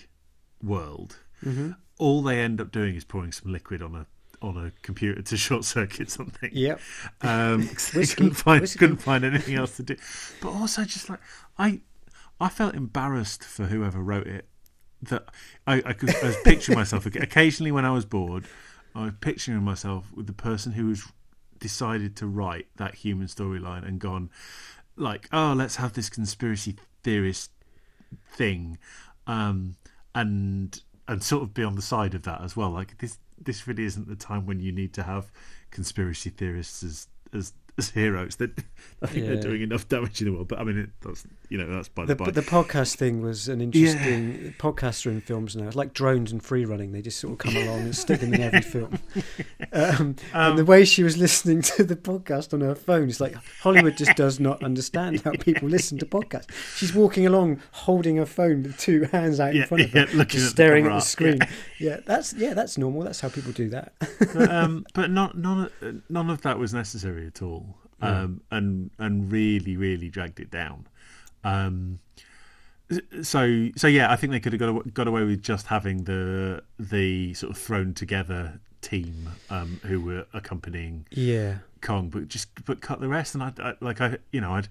world. 0.62 1.18
hmm 1.42 1.72
All 1.98 2.22
they 2.22 2.40
end 2.40 2.60
up 2.60 2.72
doing 2.72 2.96
is 2.96 3.04
pouring 3.06 3.32
some 3.32 3.52
liquid 3.52 3.82
on 3.82 3.96
a 3.96 4.06
on 4.42 4.58
a 4.58 4.72
computer 4.82 5.22
to 5.22 5.38
short 5.48 5.64
circuit 5.64 6.12
something. 6.12 6.50
Yep. 6.54 6.80
Um, 7.22 7.68
couldn't 7.78 8.34
find 8.34 8.62
whiskey. 8.62 8.80
couldn't 8.80 8.98
find 8.98 9.24
anything 9.24 9.56
else 9.56 9.78
to 9.78 9.84
do. 9.84 9.96
But 10.42 10.50
also, 10.50 10.84
just 10.84 11.10
like 11.10 11.20
I, 11.58 11.80
I 12.42 12.50
felt 12.50 12.76
embarrassed 12.76 13.44
for 13.44 13.66
whoever 13.66 14.00
wrote 14.00 14.28
it. 14.28 14.48
That 15.04 15.30
I, 15.66 15.82
I 15.86 15.94
could 15.94 16.14
I 16.16 16.28
was 16.28 16.38
picturing 16.44 16.78
myself 16.78 17.06
occasionally 17.06 17.72
when 17.72 17.86
I 17.86 17.92
was 17.92 18.06
bored. 18.06 18.46
I 18.96 19.06
was 19.06 19.14
picturing 19.22 19.64
myself 19.64 20.06
with 20.14 20.28
the 20.28 20.34
person 20.34 20.74
who 20.74 20.88
was 20.88 21.04
decided 21.64 22.16
to 22.18 22.28
write 22.28 22.68
that 22.76 22.94
human 22.96 23.28
storyline 23.28 23.88
and 23.88 23.98
gone 24.00 24.30
like, 24.98 25.28
oh, 25.32 25.54
let's 25.56 25.78
have 25.78 25.94
this 25.94 26.10
conspiracy 26.10 26.76
theorist 27.04 27.50
thing, 28.32 28.78
um, 29.26 29.76
and 30.14 30.82
and 31.08 31.24
sort 31.24 31.42
of 31.44 31.54
be 31.54 31.64
on 31.64 31.76
the 31.76 31.82
side 31.82 32.14
of 32.14 32.24
that 32.24 32.42
as 32.42 32.56
well. 32.56 32.70
Like 32.70 32.98
this, 33.00 33.18
this 33.42 33.66
really 33.68 33.86
isn't 33.86 34.08
the 34.08 34.16
time 34.16 34.46
when 34.46 34.60
you 34.60 34.72
need 34.72 34.94
to 34.94 35.04
have 35.04 35.32
conspiracy 35.72 36.30
theorists 36.30 36.84
as 36.84 37.08
as, 37.34 37.54
as 37.78 37.90
heroes. 37.92 38.36
That 38.36 38.52
I 39.02 39.08
think 39.08 39.26
Yeah. 39.26 39.34
they're 39.34 39.42
doing 39.42 39.62
enough 39.62 39.88
damage 39.88 40.22
in 40.22 40.28
the 40.28 40.34
world. 40.34 40.48
But 40.50 40.60
I 40.60 40.64
mean, 40.66 40.78
it, 40.78 40.90
that's 41.02 41.26
you 41.54 41.60
know 41.60 41.68
that's 41.76 41.88
by 41.88 42.04
the, 42.04 42.16
The, 42.16 42.24
by. 42.24 42.32
the 42.32 42.42
podcast 42.42 42.96
thing 42.96 43.22
was 43.22 43.48
an 43.48 43.62
interesting. 43.62 44.56
Podcasts 44.58 45.06
are 45.06 45.12
in 45.12 45.22
films 45.22 45.56
now. 45.56 45.68
It's 45.68 45.76
like 45.76 45.94
drones 45.94 46.32
and 46.32 46.42
free 46.44 46.66
running. 46.66 46.92
They 46.94 47.02
just 47.04 47.20
sort 47.20 47.34
of 47.34 47.38
come 47.38 47.56
along 47.56 47.82
and 47.82 47.96
stick 47.96 48.22
them 48.22 48.34
in 48.34 48.42
every 48.42 48.62
film. 48.62 48.98
Um, 49.72 50.16
and 50.34 50.58
the 50.58 50.62
Um, 50.62 50.66
way 50.68 50.86
she 50.86 51.02
was 51.04 51.18
listening 51.18 51.62
to 51.64 51.84
the 51.84 51.96
podcast 51.96 52.54
on 52.54 52.62
her 52.62 52.76
phone, 52.76 53.10
it's 53.10 53.20
like 53.20 53.36
Hollywood 53.62 53.98
just 53.98 54.16
does 54.16 54.40
not 54.40 54.64
understand 54.64 55.22
how 55.22 55.32
people 55.32 55.68
listen 55.68 55.98
to 56.00 56.06
podcasts. 56.06 56.52
She's 56.78 56.94
walking 56.94 57.26
along 57.26 57.60
holding 57.72 58.18
her 58.18 58.26
phone 58.28 58.62
with 58.64 58.78
two 58.78 59.04
hands 59.12 59.40
out 59.40 59.52
in 59.52 59.58
yeah, 59.58 59.66
front 59.66 59.84
of 59.86 59.92
her, 59.92 60.00
yeah, 60.00 60.06
looking 60.18 60.40
just 60.40 60.46
at 60.46 60.52
staring 60.52 60.84
the 60.86 60.92
at 60.92 60.96
the 60.96 61.02
screen. 61.02 61.40
Yeah. 61.80 61.98
that's 62.06 62.34
yeah, 62.34 62.54
that's 62.54 62.78
normal. 62.78 63.02
That's 63.04 63.20
how 63.20 63.30
people 63.30 63.52
do 63.52 63.70
that. 63.70 63.94
but, 64.34 64.52
um, 64.52 64.86
but 64.94 65.10
not 65.10 65.38
none 65.38 65.72
of, 65.82 66.02
none 66.10 66.30
of 66.30 66.42
that 66.42 66.60
was 66.60 66.74
necessary 66.74 67.26
at 67.28 67.42
all, 67.42 67.76
um, 68.02 68.42
and 68.52 68.92
and 69.00 69.32
really 69.32 69.76
really 69.76 70.10
dragged 70.10 70.40
it 70.40 70.52
down. 70.52 70.86
Um, 71.44 72.00
so 73.22 73.70
so 73.76 73.88
yeah, 73.88 74.12
I 74.12 74.16
think 74.16 74.32
they 74.32 74.40
could 74.40 74.54
have 74.54 74.60
got 74.60 74.94
got 74.94 75.08
away 75.08 75.24
with 75.24 75.42
just 75.42 75.68
having 75.68 76.04
the 76.04 76.64
the 76.80 77.34
sort 77.34 77.52
of 77.52 77.58
thrown 77.58 77.94
together 77.94 78.60
team 78.82 79.30
um, 79.50 79.80
who 79.86 80.02
were 80.02 80.26
accompanying 80.34 81.06
Yeah, 81.12 81.60
Kong, 81.82 82.10
but 82.10 82.28
just 82.28 82.50
but 82.66 82.82
cut 82.82 83.00
the 83.00 83.08
rest. 83.08 83.34
And 83.36 83.44
I, 83.44 83.54
I 83.60 83.74
like 83.80 84.02
I 84.02 84.18
you 84.32 84.42
know 84.42 84.54
I'd 84.54 84.68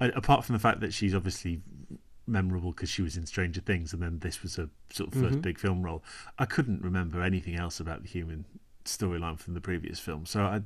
I, 0.00 0.06
apart 0.08 0.44
from 0.44 0.52
the 0.52 0.58
fact 0.60 0.80
that 0.80 0.92
she's 0.92 1.14
obviously 1.14 1.60
memorable 2.26 2.72
because 2.72 2.90
she 2.90 3.02
was 3.02 3.16
in 3.16 3.24
Stranger 3.26 3.60
Things, 3.62 3.92
and 3.92 4.02
then 4.02 4.18
this 4.18 4.42
was 4.42 4.58
a 4.58 4.68
sort 4.92 5.14
of 5.14 5.20
1st 5.22 5.36
Mhm. 5.38 5.42
big 5.42 5.58
film 5.58 5.82
role. 5.82 6.04
I 6.38 6.44
couldn't 6.44 6.82
remember 6.82 7.22
anything 7.22 7.56
else 7.56 7.80
about 7.80 8.02
the 8.02 8.08
human 8.08 8.44
storyline 8.84 9.38
from 9.38 9.54
the 9.54 9.60
previous 9.60 9.98
film, 9.98 10.26
so 10.26 10.42
I 10.42 10.60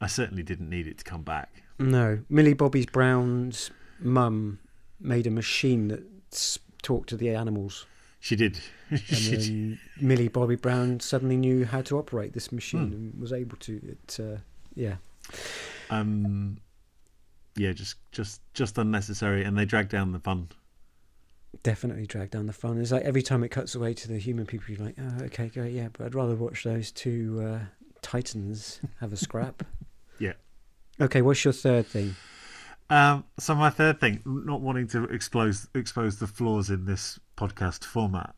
I 0.00 0.06
certainly 0.08 0.42
didn't 0.42 0.68
need 0.68 0.86
it 0.86 0.98
to 0.98 1.04
come 1.04 1.22
back. 1.22 1.62
no. 1.78 2.20
Millie 2.28 2.54
Bobby's 2.54 2.86
Brown's 2.86 3.70
mum 4.00 4.58
made 5.00 5.26
a 5.26 5.30
machine 5.30 5.88
that 5.88 6.02
talked 6.82 7.08
to 7.10 7.16
the 7.16 7.30
animals. 7.34 7.86
She 8.20 8.34
did. 8.36 8.58
and 8.90 9.00
then 9.08 9.78
Millie 10.00 10.28
Bobby 10.28 10.56
Brown 10.56 11.00
suddenly 11.00 11.36
knew 11.36 11.64
how 11.64 11.82
to 11.82 11.98
operate 11.98 12.32
this 12.32 12.50
machine 12.52 12.88
Hmm. 12.88 12.92
and 12.94 13.20
was 13.20 13.32
able 13.32 13.56
to. 13.58 13.80
It, 13.86 14.18
uh, 14.20 14.38
yeah, 14.74 14.96
Um, 15.90 16.58
yeah, 17.56 17.72
just 17.72 17.96
just 18.12 18.40
just 18.54 18.78
unnecessary, 18.78 19.44
and 19.44 19.56
they 19.56 19.64
drag 19.64 19.88
down 19.88 20.12
the 20.12 20.18
fun. 20.20 20.48
definitely 21.62 22.06
drag 22.06 22.30
down 22.30 22.46
the 22.46 22.52
fun. 22.52 22.78
It's 22.80 22.92
like 22.92 23.02
every 23.04 23.22
time 23.22 23.42
it 23.42 23.48
cuts 23.48 23.74
away 23.74 23.94
to 23.94 24.08
the 24.08 24.18
human 24.18 24.44
people, 24.46 24.74
you're 24.74 24.84
like, 24.84 24.96
oh, 25.00 25.24
okay, 25.24 25.48
great, 25.48 25.72
yeah, 25.72 25.88
but 25.92 26.04
I'd 26.04 26.14
rather 26.14 26.34
watch 26.34 26.64
those 26.64 26.90
two 26.92 27.40
uh, 27.42 27.60
titans 28.02 28.80
have 29.00 29.12
a 29.12 29.16
scrap. 29.16 29.62
Yeah. 30.18 30.32
Okay, 30.98 31.20
what's 31.20 31.44
your 31.44 31.52
third 31.52 31.86
thing? 31.86 32.16
Um, 32.88 33.24
so 33.38 33.54
my 33.54 33.70
third 33.70 34.00
thing, 34.00 34.22
not 34.24 34.60
wanting 34.60 34.86
to 34.88 35.04
expose 35.04 35.68
expose 35.74 36.18
the 36.18 36.26
flaws 36.26 36.70
in 36.70 36.84
this 36.84 37.18
podcast 37.36 37.84
format, 37.84 38.34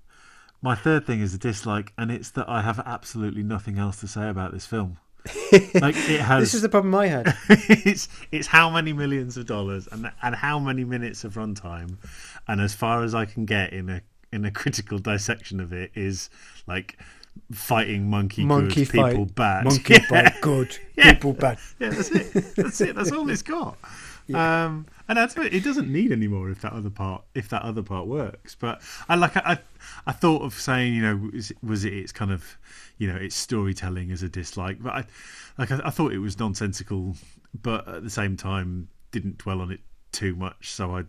my 0.62 0.74
third 0.74 1.06
thing 1.06 1.20
is 1.20 1.34
a 1.34 1.38
dislike, 1.38 1.92
and 1.98 2.10
it's 2.10 2.30
that 2.30 2.48
I 2.48 2.62
have 2.62 2.80
absolutely 2.80 3.42
nothing 3.42 3.78
else 3.78 4.00
to 4.00 4.08
say 4.08 4.28
about 4.28 4.52
this 4.52 4.66
film. 4.66 4.98
Like 5.74 5.96
it 5.96 6.20
has, 6.20 6.42
This 6.44 6.54
is 6.54 6.62
the 6.62 6.68
problem 6.68 6.94
I 6.94 7.06
had. 7.08 7.34
it's 7.48 8.08
it's 8.32 8.46
how 8.46 8.70
many 8.70 8.92
millions 8.92 9.36
of 9.36 9.46
dollars 9.46 9.86
and 9.92 10.10
and 10.22 10.34
how 10.34 10.58
many 10.58 10.84
minutes 10.84 11.24
of 11.24 11.34
runtime, 11.34 11.96
and 12.46 12.60
as 12.60 12.74
far 12.74 13.02
as 13.02 13.14
I 13.14 13.24
can 13.26 13.44
get 13.44 13.72
in 13.72 13.88
a 13.90 14.00
in 14.32 14.44
a 14.44 14.50
critical 14.50 14.98
dissection 14.98 15.60
of 15.60 15.72
it 15.72 15.90
is 15.94 16.30
like 16.66 16.98
fighting 17.52 18.08
monkey, 18.10 18.44
Monkey 18.44 18.84
good, 18.84 18.92
people 18.92 19.26
fight, 19.26 19.34
bad, 19.34 19.64
Monkey 19.64 19.94
Yeah. 20.10 20.30
bite, 20.30 20.40
good, 20.40 20.78
Yeah. 20.96 21.12
people 21.14 21.32
bad. 21.34 21.58
Yeah, 21.78 21.90
that's 21.90 22.10
it. 22.10 22.54
That's 22.56 22.80
it. 22.80 22.94
That's 22.94 23.12
all 23.12 23.28
it's 23.30 23.42
got. 23.42 23.76
Um, 24.34 24.86
and 25.08 25.16
that's 25.16 25.36
it. 25.36 25.64
Doesn't 25.64 25.90
need 25.90 26.12
any 26.12 26.28
more 26.28 26.50
if 26.50 26.60
that 26.62 26.72
other 26.72 26.90
part 26.90 27.22
if 27.34 27.48
that 27.48 27.62
other 27.62 27.82
part 27.82 28.06
works. 28.06 28.54
But 28.54 28.82
I 29.08 29.14
like 29.14 29.36
I 29.36 29.58
I, 30.06 30.12
thought 30.12 30.42
of 30.42 30.54
saying 30.54 30.94
you 30.94 31.02
know 31.02 31.30
was 31.32 31.50
it, 31.50 31.56
was 31.62 31.84
it 31.84 31.92
its 31.94 32.12
kind 32.12 32.30
of 32.30 32.58
you 32.98 33.10
know 33.10 33.16
its 33.16 33.34
storytelling 33.34 34.10
as 34.10 34.22
a 34.22 34.28
dislike, 34.28 34.82
but 34.82 34.92
I 34.92 35.04
like 35.56 35.70
I, 35.70 35.80
I 35.84 35.90
thought 35.90 36.12
it 36.12 36.18
was 36.18 36.38
nonsensical, 36.38 37.14
but 37.62 37.88
at 37.88 38.02
the 38.02 38.10
same 38.10 38.36
time 38.36 38.88
didn't 39.10 39.38
dwell 39.38 39.60
on 39.60 39.70
it 39.70 39.80
too 40.12 40.34
much. 40.36 40.70
So 40.70 40.96
I 40.96 41.04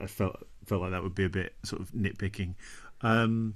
I 0.00 0.06
felt 0.06 0.46
felt 0.64 0.82
like 0.82 0.92
that 0.92 1.02
would 1.02 1.14
be 1.14 1.24
a 1.24 1.28
bit 1.28 1.54
sort 1.64 1.82
of 1.82 1.90
nitpicking. 1.90 2.54
Um, 3.02 3.54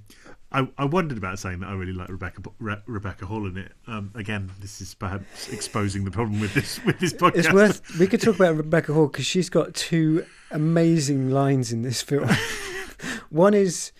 I, 0.51 0.67
I 0.77 0.85
wondered 0.85 1.17
about 1.17 1.39
saying 1.39 1.59
that 1.59 1.67
I 1.67 1.73
really 1.73 1.93
like 1.93 2.09
Rebecca 2.09 2.41
Re, 2.59 2.77
Rebecca 2.85 3.25
Hall 3.25 3.45
in 3.47 3.57
it. 3.57 3.73
Um, 3.85 4.11
again, 4.15 4.49
this 4.59 4.79
is 4.79 4.93
perhaps 4.93 5.49
exposing 5.49 6.05
the 6.05 6.11
problem 6.11 6.39
with 6.39 6.53
this 6.53 6.83
with 6.85 6.99
this 6.99 7.13
podcast. 7.13 7.37
It's 7.37 7.53
worth. 7.53 7.99
We 7.99 8.07
could 8.07 8.21
talk 8.21 8.35
about 8.35 8.55
Rebecca 8.57 8.93
Hall 8.93 9.07
because 9.07 9.25
she's 9.25 9.49
got 9.49 9.73
two 9.73 10.25
amazing 10.51 11.31
lines 11.31 11.73
in 11.73 11.81
this 11.81 12.01
film. 12.01 12.29
one 13.29 13.53
is 13.53 13.91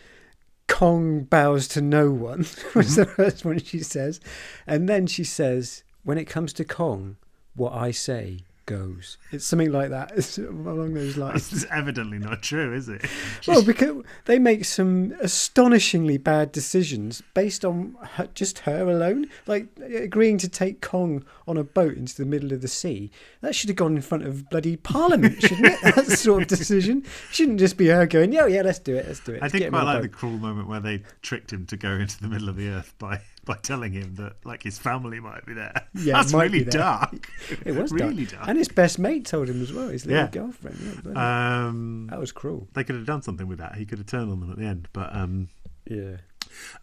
Kong 0.68 1.24
bows 1.24 1.68
to 1.70 1.82
no 1.82 2.12
one, 2.12 2.46
was 2.76 2.96
the 2.96 3.06
first 3.06 3.44
one 3.44 3.60
she 3.60 3.80
says, 3.80 4.22
and 4.66 4.88
then 4.88 5.06
she 5.06 5.26
says, 5.26 5.84
"When 6.04 6.18
it 6.18 6.26
comes 6.26 6.54
to 6.54 6.64
Kong, 6.64 7.18
what 7.56 7.74
I 7.74 7.92
say 7.92 8.47
goes." 8.68 9.18
It's 9.32 9.46
something 9.46 9.72
like 9.72 9.90
that. 9.90 10.12
It's 10.18 10.38
along 10.38 10.94
those 10.94 11.18
lines. 11.24 11.52
It's 11.52 11.66
evidently 11.72 12.20
not 12.20 12.44
true, 12.44 12.74
is 12.74 12.88
it? 12.88 13.04
Well, 13.48 13.64
because 13.64 14.04
they 14.26 14.38
make 14.38 14.66
some 14.66 15.16
astonishingly 15.22 16.18
bad 16.18 16.52
decisions 16.52 17.24
based 17.34 17.64
on 17.64 17.96
her, 18.16 18.28
just 18.36 18.60
her 18.60 18.84
alone. 18.90 19.28
Like 19.48 19.68
agreeing 19.80 20.38
to 20.40 20.50
take 20.50 20.82
Kong 20.82 21.24
on 21.48 21.58
a 21.58 21.64
boat 21.64 21.96
into 21.96 22.16
the 22.16 22.26
middle 22.26 22.52
of 22.54 22.62
the 22.62 22.68
sea. 22.68 23.10
That 23.42 23.56
should 23.56 23.70
have 23.70 23.78
gone 23.78 23.96
in 23.96 24.02
front 24.02 24.26
of 24.26 24.50
bloody 24.50 24.76
Parliament, 24.76 25.42
shouldn't 25.42 25.66
it? 25.68 25.96
That 25.96 26.06
sort 26.06 26.44
of 26.44 26.48
decision. 26.50 27.06
Shouldn't 27.32 27.60
just 27.60 27.78
be 27.78 27.88
her 27.88 28.06
going, 28.06 28.34
yeah, 28.34 28.48
yeah, 28.48 28.62
let's 28.62 28.80
do 28.80 28.96
it, 28.96 29.08
let's 29.08 29.22
do 29.22 29.34
it. 29.34 29.44
I 29.44 29.48
did 29.48 29.72
quite 29.72 29.84
like 29.84 30.02
the 30.02 30.10
cruel 30.10 30.38
moment 30.38 30.68
where 30.68 30.80
they 30.82 31.04
tricked 31.22 31.54
him 31.54 31.66
to 31.68 31.78
go 31.78 31.92
into 31.92 32.20
the 32.22 32.28
middle 32.28 32.50
of 32.50 32.58
the 32.58 32.68
earth 32.68 32.94
by, 33.00 33.22
by 33.48 33.56
telling 33.56 33.94
him 33.94 34.14
that 34.16 34.34
like 34.46 34.62
his 34.62 34.78
family 34.78 35.20
might 35.20 35.46
be 35.46 35.54
there. 35.54 35.74
Yeah, 35.96 36.14
That's 36.22 36.34
really 36.34 36.64
there. 36.64 36.80
dark. 36.82 37.28
It 37.66 37.74
was 37.74 37.92
really 37.92 38.26
dark. 38.26 38.48
And 38.48 38.58
his 38.58 38.68
best 38.68 39.00
mate 39.00 39.26
told 39.26 39.50
him 39.50 39.62
as 39.64 39.74
well, 39.74 39.88
his 39.90 40.06
little 40.06 40.22
Yeah. 40.26 40.30
girlfriend. 40.30 41.02
Yeah, 41.06 41.66
Um, 41.68 42.08
that 42.12 42.20
was 42.20 42.32
cruel. 42.32 42.68
they 42.74 42.84
could 42.84 42.96
have 42.96 43.06
done 43.06 43.22
something 43.24 43.48
with 43.48 43.58
that. 43.58 43.76
He 43.76 43.86
could 43.86 43.98
have 43.98 44.08
turned 44.08 44.30
on 44.32 44.40
them 44.42 44.52
at 44.52 44.58
the 44.58 44.66
end, 44.66 44.88
but 44.94 45.16
um, 45.16 45.48
Yeah. 45.90 46.18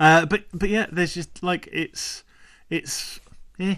uh, 0.00 0.26
but 0.26 0.44
but 0.52 0.68
yeah, 0.68 0.86
there's 0.90 1.14
just 1.14 1.42
like 1.42 1.68
it's 1.70 2.24
it's 2.70 3.20
eh. 3.60 3.76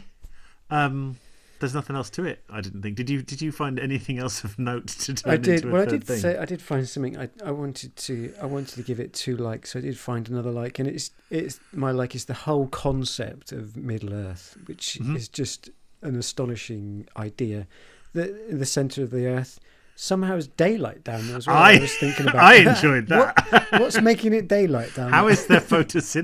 Um, 0.71 1.16
there's 1.60 1.75
nothing 1.75 1.96
else 1.96 2.10
to 2.10 2.25
it. 2.25 2.42
I 2.50 2.60
didn't 2.60 2.82
think. 2.82 2.96
Did 2.96 3.08
you 3.10 3.22
did 3.22 3.40
you 3.42 3.52
find 3.52 3.78
anything 3.78 4.18
else 4.18 4.44
of 4.44 4.58
note 4.58 4.86
to 4.88 5.14
turn 5.14 5.32
I 5.32 5.36
did. 5.36 5.56
into 5.64 5.70
Well, 5.72 5.82
I 5.82 5.86
did 5.86 6.04
thing? 6.04 6.18
say 6.18 6.36
I 6.38 6.44
did 6.44 6.60
find 6.62 6.88
something. 6.88 7.16
I 7.18 7.28
I 7.44 7.50
wanted 7.50 7.94
to 7.96 8.32
I 8.40 8.46
wanted 8.46 8.75
to 8.76 8.82
give 8.82 9.00
it 9.00 9.12
two 9.12 9.36
likes. 9.36 9.72
So 9.72 9.78
I 9.78 9.82
did 9.82 9.98
find 9.98 10.28
another 10.28 10.50
like, 10.50 10.78
and 10.78 10.88
it's 10.88 11.10
it's 11.30 11.60
my 11.72 11.90
like 11.90 12.14
is 12.14 12.26
the 12.26 12.34
whole 12.34 12.66
concept 12.68 13.52
of 13.52 13.76
Middle 13.76 14.12
Earth, 14.14 14.56
which 14.66 14.98
Mhm. 15.02 15.16
is 15.16 15.28
just 15.28 15.70
an 16.02 16.16
astonishing 16.16 17.06
idea. 17.16 17.66
That 18.12 18.30
in 18.48 18.58
the 18.58 18.66
center 18.66 19.02
of 19.02 19.10
the 19.10 19.26
Earth 19.26 19.58
somehow 19.98 20.36
is 20.36 20.46
daylight 20.46 21.02
down 21.04 21.26
there 21.26 21.38
as 21.38 21.46
well. 21.46 21.56
I, 21.56 21.72
I- 21.72 21.78
was 21.78 21.94
thinking 21.96 22.28
about. 22.28 22.44
I 22.52 22.64
that. 22.64 22.76
enjoyed 22.76 23.08
What- 23.10 23.34
that. 23.50 23.72
what's 23.80 24.00
making 24.00 24.32
it 24.34 24.46
daylight 24.48 24.94
down 24.94 25.10
How 25.10 25.22
there? 25.25 25.32
is 25.32 25.46
there 25.46 25.60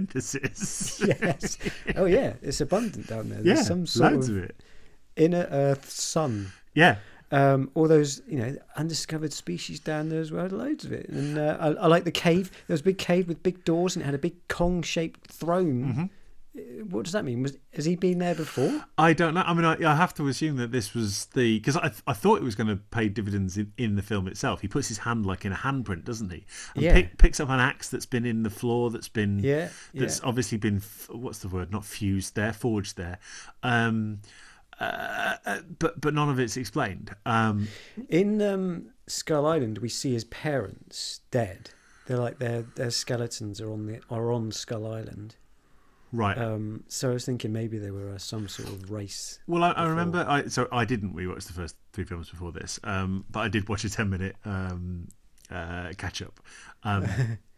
photosynthesis? 0.07 1.07
yes. 1.21 1.59
Oh 1.97 2.05
yeah, 2.05 2.35
it's 2.43 2.61
abundant 2.61 3.07
down 3.07 3.29
there. 3.29 3.41
There's 3.43 3.59
yeah, 3.61 3.65
some 3.65 3.87
sort 3.87 4.13
loads 4.15 4.29
of 4.29 4.37
of 4.37 4.43
it. 4.45 4.57
Inner 5.17 5.47
Earth 5.51 5.89
sun. 5.91 6.53
Yeah, 6.75 6.97
Um, 7.31 7.71
all 7.75 7.89
those, 7.89 8.21
you 8.27 8.39
know, 8.39 8.57
undiscovered 8.77 9.33
species 9.33 9.81
down 9.81 10.09
there 10.11 10.21
as 10.21 10.31
well. 10.33 10.47
Loads 10.49 10.85
of 10.85 10.93
it. 10.93 11.09
And 11.09 11.39
uh, 11.39 11.57
I, 11.61 11.69
I 11.69 11.87
like 11.87 12.05
the 12.05 12.11
cave. 12.11 12.51
There 12.67 12.75
was 12.75 12.81
a 12.81 12.85
big 12.85 12.99
cave 12.99 13.29
with 13.29 13.43
big 13.43 13.65
doors, 13.65 13.97
and 13.97 14.03
it 14.03 14.07
had 14.07 14.15
a 14.15 14.19
big 14.19 14.37
Kong-shaped 14.49 15.31
throne 15.31 16.11
Mhm. 16.55 16.91
what 16.91 17.05
does 17.05 17.13
that 17.15 17.25
mean? 17.25 17.43
Was 17.43 17.57
has 17.73 17.87
he 17.87 17.97
been 17.97 18.19
there 18.19 18.35
before? 18.35 18.85
I 18.99 19.15
don't 19.15 19.33
know. 19.33 19.41
I 19.41 19.55
mean, 19.55 19.65
I, 19.65 19.77
I 19.91 19.97
have 19.97 20.13
to 20.15 20.29
assume 20.29 20.57
that 20.57 20.71
this 20.71 20.93
was 20.93 21.25
the 21.33 21.59
because 21.59 21.79
I 21.79 21.91
I 22.07 22.13
thought 22.13 22.37
it 22.37 22.43
was 22.45 22.55
going 22.55 22.67
to 22.69 22.77
pay 22.77 23.09
dividends 23.09 23.57
in, 23.57 23.73
in 23.79 23.97
the 23.97 24.03
film 24.03 24.27
itself. 24.29 24.61
He 24.61 24.69
puts 24.69 24.89
his 24.89 24.99
hand 24.99 25.25
like 25.25 25.47
in 25.47 25.53
a 25.53 25.57
handprint, 25.57 26.05
doesn't 26.05 26.31
he? 26.31 26.45
And 26.75 26.85
Yeah. 26.85 26.93
pick, 26.93 27.17
picks 27.17 27.41
up 27.41 27.49
an 27.49 27.61
axe 27.61 27.89
that's 27.89 28.05
been 28.05 28.27
in 28.27 28.43
the 28.43 28.51
floor, 28.51 28.91
that's 28.91 29.09
been 29.09 29.39
Yeah, 29.39 29.69
that's 29.95 30.21
yeah. 30.21 30.27
obviously 30.29 30.59
been 30.59 30.83
what's 31.09 31.39
the 31.39 31.49
word? 31.49 31.73
Not 31.73 31.87
fused 31.87 32.35
there, 32.35 32.53
forged 32.53 32.99
there. 32.99 33.19
Um, 33.63 34.21
uh, 34.81 35.37
uh, 35.45 35.59
but 35.79 36.01
but 36.01 36.15
none 36.15 36.29
of 36.29 36.39
it's 36.39 36.57
explained. 36.57 37.15
Um, 37.27 37.69
In 38.09 38.41
um, 38.43 38.91
Skull 39.07 39.47
Island, 39.47 39.79
we 39.79 39.89
see 39.89 40.13
his 40.13 40.25
parents 40.25 41.21
dead. 41.31 41.71
They're 42.07 42.19
like 42.19 42.39
their 42.39 42.63
their 42.63 42.91
skeletons 42.91 43.61
are 43.61 43.71
on 43.71 43.87
the 43.87 44.01
are 44.11 44.33
on 44.33 44.51
Skull 44.53 44.87
Island. 44.93 45.37
right. 46.13 46.37
Um, 46.37 46.85
so 46.89 47.11
I 47.11 47.15
was 47.15 47.25
thinking 47.25 47.53
maybe 47.53 47.79
they 47.79 47.91
were 47.91 48.11
uh, 48.11 48.19
some 48.19 48.49
sort 48.49 48.69
of 48.69 48.91
race. 48.91 49.39
Well, 49.47 49.63
I, 49.63 49.71
I 49.73 49.87
remember. 49.87 50.25
I 50.29 50.49
so 50.49 50.69
I 50.73 50.85
didn't 50.85 51.15
rewatch 51.15 51.45
the 51.45 51.53
first 51.53 51.77
three 51.93 52.05
films 52.05 52.29
before 52.31 52.53
this, 52.53 52.81
um, 52.85 53.25
but 53.31 53.41
I 53.41 53.49
did 53.49 53.69
watch 53.69 53.85
a 53.85 53.91
ten 53.91 54.11
minute 54.11 54.37
um, 54.45 55.09
uh, 55.51 55.93
catch 55.97 56.23
up, 56.23 56.41
um, 56.83 57.05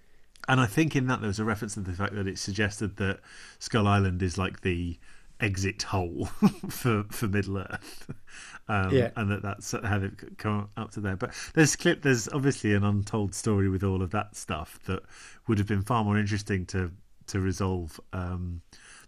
and 0.48 0.60
I 0.60 0.66
think 0.66 0.94
in 0.94 1.06
that 1.06 1.20
there 1.20 1.28
was 1.28 1.38
a 1.38 1.44
reference 1.44 1.74
to 1.74 1.80
the 1.80 1.92
fact 1.92 2.14
that 2.14 2.26
it 2.26 2.38
suggested 2.38 2.96
that 2.98 3.20
Skull 3.60 3.86
Island 3.86 4.22
is 4.22 4.36
like 4.36 4.60
the 4.60 4.98
exit 5.40 5.82
hole 5.82 6.26
for 6.68 7.04
for 7.10 7.26
Middle 7.28 7.58
Earth, 7.58 8.10
um, 8.68 8.92
Yeah. 8.94 9.10
and 9.16 9.30
that 9.30 9.42
that's 9.42 9.72
how 9.72 9.98
they've 9.98 10.16
come 10.38 10.68
up 10.76 10.90
to 10.92 11.00
there. 11.00 11.16
But 11.16 11.32
there's 11.54 11.76
clip. 11.76 12.02
There's 12.02 12.28
obviously 12.28 12.74
an 12.74 12.84
untold 12.84 13.34
story 13.34 13.68
with 13.68 13.82
all 13.84 14.02
of 14.02 14.10
that 14.12 14.36
stuff 14.36 14.78
that 14.86 15.02
would 15.48 15.58
have 15.58 15.66
been 15.66 15.82
far 15.82 16.04
more 16.04 16.18
interesting 16.18 16.66
to 16.66 16.90
to 17.26 17.40
resolve 17.40 18.00
um, 18.12 18.60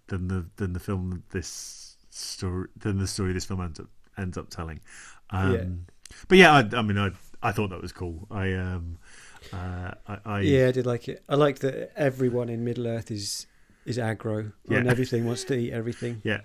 than 0.08 0.28
the 0.28 0.46
than 0.56 0.72
the 0.72 0.80
film 0.80 1.22
this 1.30 1.96
story 2.10 2.68
than 2.76 2.98
the 2.98 3.06
story 3.06 3.32
this 3.32 3.44
film 3.44 3.60
ends 3.60 3.80
up 3.80 3.88
ends 4.18 4.36
up 4.38 4.50
telling. 4.50 4.80
Um, 5.30 5.52
Yeah. 5.54 5.64
But 6.28 6.38
yeah, 6.38 6.52
I, 6.52 6.78
I 6.78 6.82
mean, 6.82 6.98
I 6.98 7.10
I 7.42 7.52
thought 7.52 7.70
that 7.70 7.82
was 7.82 7.92
cool. 7.92 8.26
I 8.30 8.52
um, 8.54 8.98
uh, 9.52 9.90
I, 10.06 10.18
I 10.24 10.40
Yeah, 10.40 10.68
I 10.68 10.72
did 10.72 10.86
like 10.86 11.08
it. 11.08 11.22
I 11.28 11.34
like 11.34 11.58
that 11.60 11.92
everyone 11.96 12.48
in 12.48 12.64
Middle 12.64 12.86
Earth 12.86 13.10
is 13.10 13.46
is 13.86 13.98
aggro 13.98 14.52
Yeah. 14.68 14.78
and 14.78 14.88
everything 14.88 15.24
wants 15.24 15.44
to 15.44 15.54
eat 15.56 15.72
everything 15.72 16.20
yeah. 16.24 16.40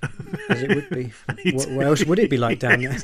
as 0.50 0.62
it 0.64 0.76
would 0.76 0.90
be. 0.90 1.12
What, 1.54 1.70
what 1.72 1.86
else 1.88 2.06
would 2.06 2.20
it 2.20 2.30
be 2.30 2.38
like 2.38 2.60
down 2.60 2.82
there? 2.84 2.98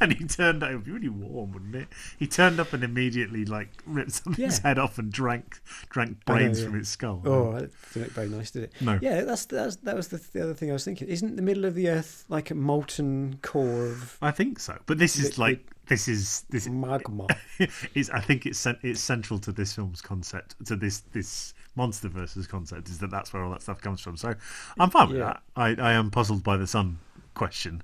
and 0.00 0.12
he 0.14 0.24
turned 0.26 0.62
up. 0.62 0.70
It 0.70 0.74
would 0.76 0.84
be 0.84 0.92
really 0.92 1.08
warm, 1.10 1.52
wouldn't 1.52 1.74
it? 1.76 1.88
He 2.18 2.26
turned 2.26 2.58
up 2.58 2.72
and 2.72 2.82
immediately 2.82 3.44
like 3.44 3.68
ripped 3.86 4.12
something's 4.12 4.58
Yeah. 4.58 4.68
head 4.68 4.78
off 4.78 4.98
and 4.98 5.12
drank 5.12 5.60
drank 5.90 6.18
I 6.26 6.32
know, 6.32 6.38
brains 6.38 6.60
yeah. 6.60 6.66
from 6.66 6.78
its 6.78 6.88
skull. 6.88 7.22
Oh, 7.24 7.52
that 7.52 7.70
didn't 7.92 8.02
look 8.06 8.12
very 8.12 8.28
nice, 8.28 8.50
did 8.50 8.64
it? 8.64 8.72
no. 8.80 8.98
Yeah, 9.02 9.22
that's 9.22 9.44
that's 9.46 9.76
that 9.76 9.94
was 9.94 10.08
the, 10.08 10.20
the 10.32 10.42
other 10.42 10.54
thing 10.54 10.70
I 10.70 10.72
was 10.72 10.84
thinking. 10.84 11.08
Isn't 11.08 11.36
the 11.36 11.42
middle 11.42 11.64
of 11.66 11.74
the 11.74 11.88
Earth 11.88 12.24
like 12.28 12.50
a 12.50 12.54
molten 12.54 13.38
core 13.42 13.86
of 13.86 14.16
I 14.22 14.30
think 14.30 14.58
so. 14.58 14.78
But 14.86 14.98
this 14.98 15.16
is 15.18 15.38
like 15.38 15.66
this 15.88 16.08
is 16.08 16.44
this 16.50 16.68
magma? 16.68 17.26
is 17.94 18.10
I 18.10 18.20
think 18.20 18.46
it's 18.46 18.66
it's 18.82 19.00
central 19.00 19.38
to 19.40 19.52
this 19.52 19.72
film's 19.74 20.00
concept 20.00 20.54
to 20.66 20.76
this 20.76 21.00
this 21.12 21.54
MonsterVerse 21.76 22.48
concept 22.48 22.88
is 22.88 22.98
that 22.98 23.10
that's 23.10 23.32
where 23.32 23.44
all 23.44 23.50
that 23.50 23.62
stuff 23.62 23.80
comes 23.80 24.00
from. 24.00 24.16
So 24.16 24.34
I'm 24.78 24.90
fine 24.90 25.08
with 25.08 25.18
Yeah. 25.18 25.24
that. 25.24 25.42
I, 25.56 25.90
I 25.90 25.92
am 25.92 26.10
puzzled 26.10 26.42
by 26.42 26.56
the 26.56 26.66
sun 26.66 26.98
question, 27.34 27.82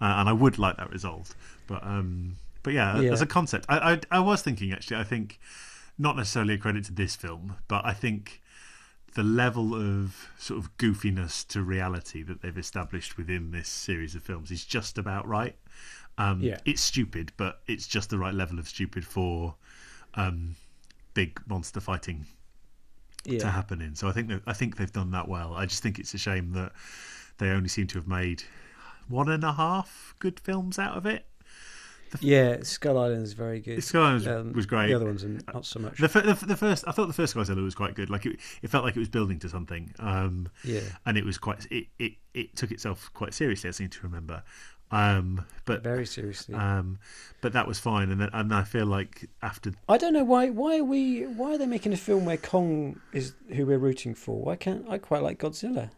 uh, 0.00 0.14
and 0.18 0.28
I 0.28 0.32
would 0.32 0.58
like 0.58 0.76
that 0.76 0.90
resolved. 0.90 1.34
But 1.66 1.82
um, 1.84 2.36
but 2.62 2.72
yeah, 2.74 3.00
Yeah. 3.00 3.12
as 3.12 3.22
a 3.22 3.26
concept, 3.26 3.66
I, 3.68 3.92
I 3.92 4.00
I 4.10 4.20
was 4.20 4.42
thinking 4.42 4.72
actually. 4.72 4.98
I 4.98 5.04
think 5.04 5.40
not 5.98 6.16
necessarily 6.16 6.54
a 6.54 6.58
credit 6.58 6.84
to 6.84 6.92
this 6.92 7.14
film, 7.16 7.56
but 7.68 7.84
I 7.84 7.92
think 7.92 8.40
the 9.14 9.22
level 9.24 9.74
of 9.74 10.28
sort 10.38 10.58
of 10.60 10.76
goofiness 10.78 11.46
to 11.48 11.62
reality 11.62 12.22
that 12.22 12.42
they've 12.42 12.56
established 12.56 13.16
within 13.16 13.50
this 13.50 13.68
series 13.68 14.14
of 14.14 14.22
films 14.22 14.50
is 14.52 14.64
just 14.64 14.96
about 14.96 15.26
right. 15.26 15.56
Um, 16.18 16.40
Yeah. 16.42 16.58
It's 16.64 16.82
stupid, 16.82 17.32
but 17.36 17.60
it's 17.66 17.86
just 17.86 18.10
the 18.10 18.18
right 18.18 18.34
level 18.34 18.58
of 18.58 18.68
stupid 18.68 19.04
for 19.06 19.54
um, 20.14 20.56
big 21.14 21.40
monster 21.46 21.80
fighting 21.80 22.26
to 23.40 23.48
happen 23.50 23.80
in. 23.82 23.94
So 23.94 24.08
I 24.08 24.12
think 24.12 24.28
that 24.28 24.42
I 24.46 24.52
think 24.52 24.76
they've 24.76 24.92
done 24.92 25.10
that 25.12 25.28
well. 25.28 25.54
I 25.54 25.66
just 25.66 25.82
think 25.82 25.98
it's 25.98 26.14
a 26.14 26.18
shame 26.18 26.52
that 26.52 26.72
they 27.38 27.48
only 27.50 27.68
seem 27.68 27.86
to 27.88 27.98
have 27.98 28.08
made 28.08 28.42
one 29.08 29.28
and 29.28 29.44
a 29.44 29.52
half 29.52 30.14
good 30.18 30.38
films 30.40 30.78
out 30.78 30.96
of 30.96 31.04
it. 31.06 31.26
yeah. 32.20 32.58
Skull 32.62 32.98
Island 32.98 33.22
is 33.22 33.34
very 33.34 33.60
good. 33.60 33.82
Sky 33.84 34.14
was, 34.14 34.26
Um, 34.26 34.52
was 34.52 34.66
great. 34.66 34.88
The 34.88 34.94
other 34.94 35.04
ones 35.06 35.24
are 35.24 35.28
not 35.54 35.64
so 35.64 35.78
much. 35.78 35.98
The, 35.98 36.08
the, 36.08 36.46
the 36.46 36.56
first, 36.56 36.84
I 36.88 36.92
thought 36.92 37.06
the 37.06 37.12
first 37.12 37.34
Godzilla 37.36 37.62
was 37.62 37.74
quite 37.74 37.94
good. 37.94 38.10
Like 38.10 38.26
it, 38.26 38.38
it 38.62 38.68
felt 38.70 38.84
like 38.84 38.96
it 38.96 39.00
was 39.00 39.08
building 39.08 39.38
to 39.40 39.48
something, 39.48 39.92
um, 40.00 40.48
Yeah, 40.64 40.80
and 41.06 41.16
it 41.16 41.24
was 41.24 41.38
quite. 41.38 41.66
It, 41.70 41.86
it, 41.98 42.12
it 42.34 42.56
took 42.56 42.70
itself 42.72 43.10
quite 43.14 43.32
seriously. 43.34 43.68
I 43.68 43.70
seem 43.72 43.90
to 43.90 44.02
remember, 44.02 44.42
um, 44.90 45.44
but 45.64 45.82
very 45.82 46.06
seriously. 46.06 46.54
um, 46.54 46.98
but 47.40 47.52
that 47.52 47.66
was 47.68 47.78
fine. 47.78 48.10
And 48.10 48.20
then, 48.20 48.30
and 48.32 48.52
I 48.52 48.64
feel 48.64 48.86
like 48.86 49.28
after 49.42 49.72
I 49.88 49.96
don't 49.98 50.12
know 50.12 50.24
why. 50.24 50.50
Why 50.50 50.78
are 50.78 50.84
we? 50.84 51.22
Why 51.26 51.54
are 51.54 51.58
they 51.58 51.66
making 51.66 51.92
a 51.92 51.96
film 51.96 52.24
where 52.24 52.36
Kong 52.36 53.00
is 53.12 53.34
who 53.54 53.66
we're 53.66 53.78
rooting 53.78 54.14
for? 54.14 54.42
Why 54.42 54.56
can't 54.56 54.88
I 54.88 54.98
quite 54.98 55.22
like 55.22 55.38
Godzilla? 55.38 55.90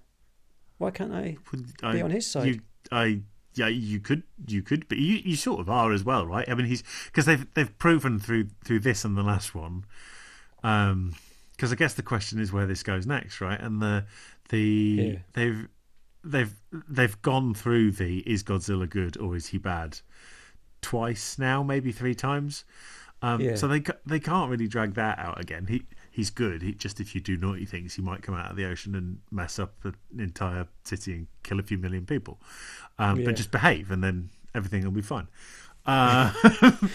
Why 0.78 0.90
can't 0.90 1.12
I 1.12 1.36
I, 1.82 1.92
be 1.92 2.02
on 2.02 2.10
his 2.10 2.26
side? 2.26 2.46
You, 2.48 2.60
I 2.90 3.20
yeah, 3.54 3.68
you 3.68 4.00
could 4.00 4.22
you 4.46 4.62
could, 4.62 4.88
but 4.88 4.98
you, 4.98 5.20
you 5.24 5.36
sort 5.36 5.60
of 5.60 5.68
are 5.70 5.92
as 5.92 6.04
well, 6.04 6.26
right? 6.26 6.48
I 6.48 6.54
mean, 6.54 6.66
he's 6.66 6.82
because 7.06 7.26
they've 7.26 7.46
they've 7.54 7.78
proven 7.78 8.18
through 8.18 8.48
through 8.64 8.80
this 8.80 9.04
and 9.04 9.16
the 9.16 9.22
last 9.22 9.54
one. 9.54 9.84
Um, 10.62 11.14
because 11.52 11.72
I 11.72 11.76
guess 11.76 11.94
the 11.94 12.02
question 12.02 12.40
is 12.40 12.52
where 12.52 12.66
this 12.66 12.82
goes 12.82 13.06
next, 13.06 13.40
right? 13.40 13.60
And 13.60 13.80
the 13.80 14.04
the 14.48 14.58
Yeah. 14.60 15.18
they've 15.34 15.68
they've 16.24 16.54
they've 16.88 17.20
gone 17.22 17.54
through 17.54 17.92
the 17.92 18.18
is 18.20 18.42
Godzilla 18.42 18.88
good 18.88 19.16
or 19.16 19.36
is 19.36 19.48
he 19.48 19.58
bad 19.58 19.98
twice 20.80 21.38
now, 21.38 21.62
maybe 21.62 21.92
three 21.92 22.14
times. 22.14 22.64
Um, 23.22 23.40
Yeah. 23.40 23.54
So 23.54 23.68
they 23.68 23.82
they 24.04 24.20
can't 24.20 24.50
really 24.50 24.68
drag 24.68 24.94
that 24.94 25.18
out 25.18 25.40
again. 25.40 25.66
He 25.66 25.84
he's 26.10 26.30
good. 26.30 26.62
He, 26.62 26.74
just 26.74 27.00
if 27.00 27.14
you 27.14 27.20
do 27.20 27.36
naughty 27.36 27.64
things, 27.64 27.94
he 27.94 28.02
might 28.02 28.22
come 28.22 28.34
out 28.34 28.50
of 28.50 28.56
the 28.56 28.66
ocean 28.66 28.94
and 28.94 29.18
mess 29.30 29.58
up 29.58 29.74
an 29.84 29.94
entire 30.18 30.66
city 30.84 31.12
and 31.12 31.26
kill 31.42 31.58
a 31.60 31.62
few 31.62 31.78
million 31.78 32.04
people. 32.04 32.40
Um, 32.98 33.18
Yeah. 33.18 33.26
But 33.26 33.36
just 33.36 33.50
behave, 33.50 33.90
and 33.90 34.02
then 34.02 34.30
everything 34.54 34.84
will 34.84 34.90
be 34.90 35.02
fine. 35.02 35.28
Uh, 35.84 36.32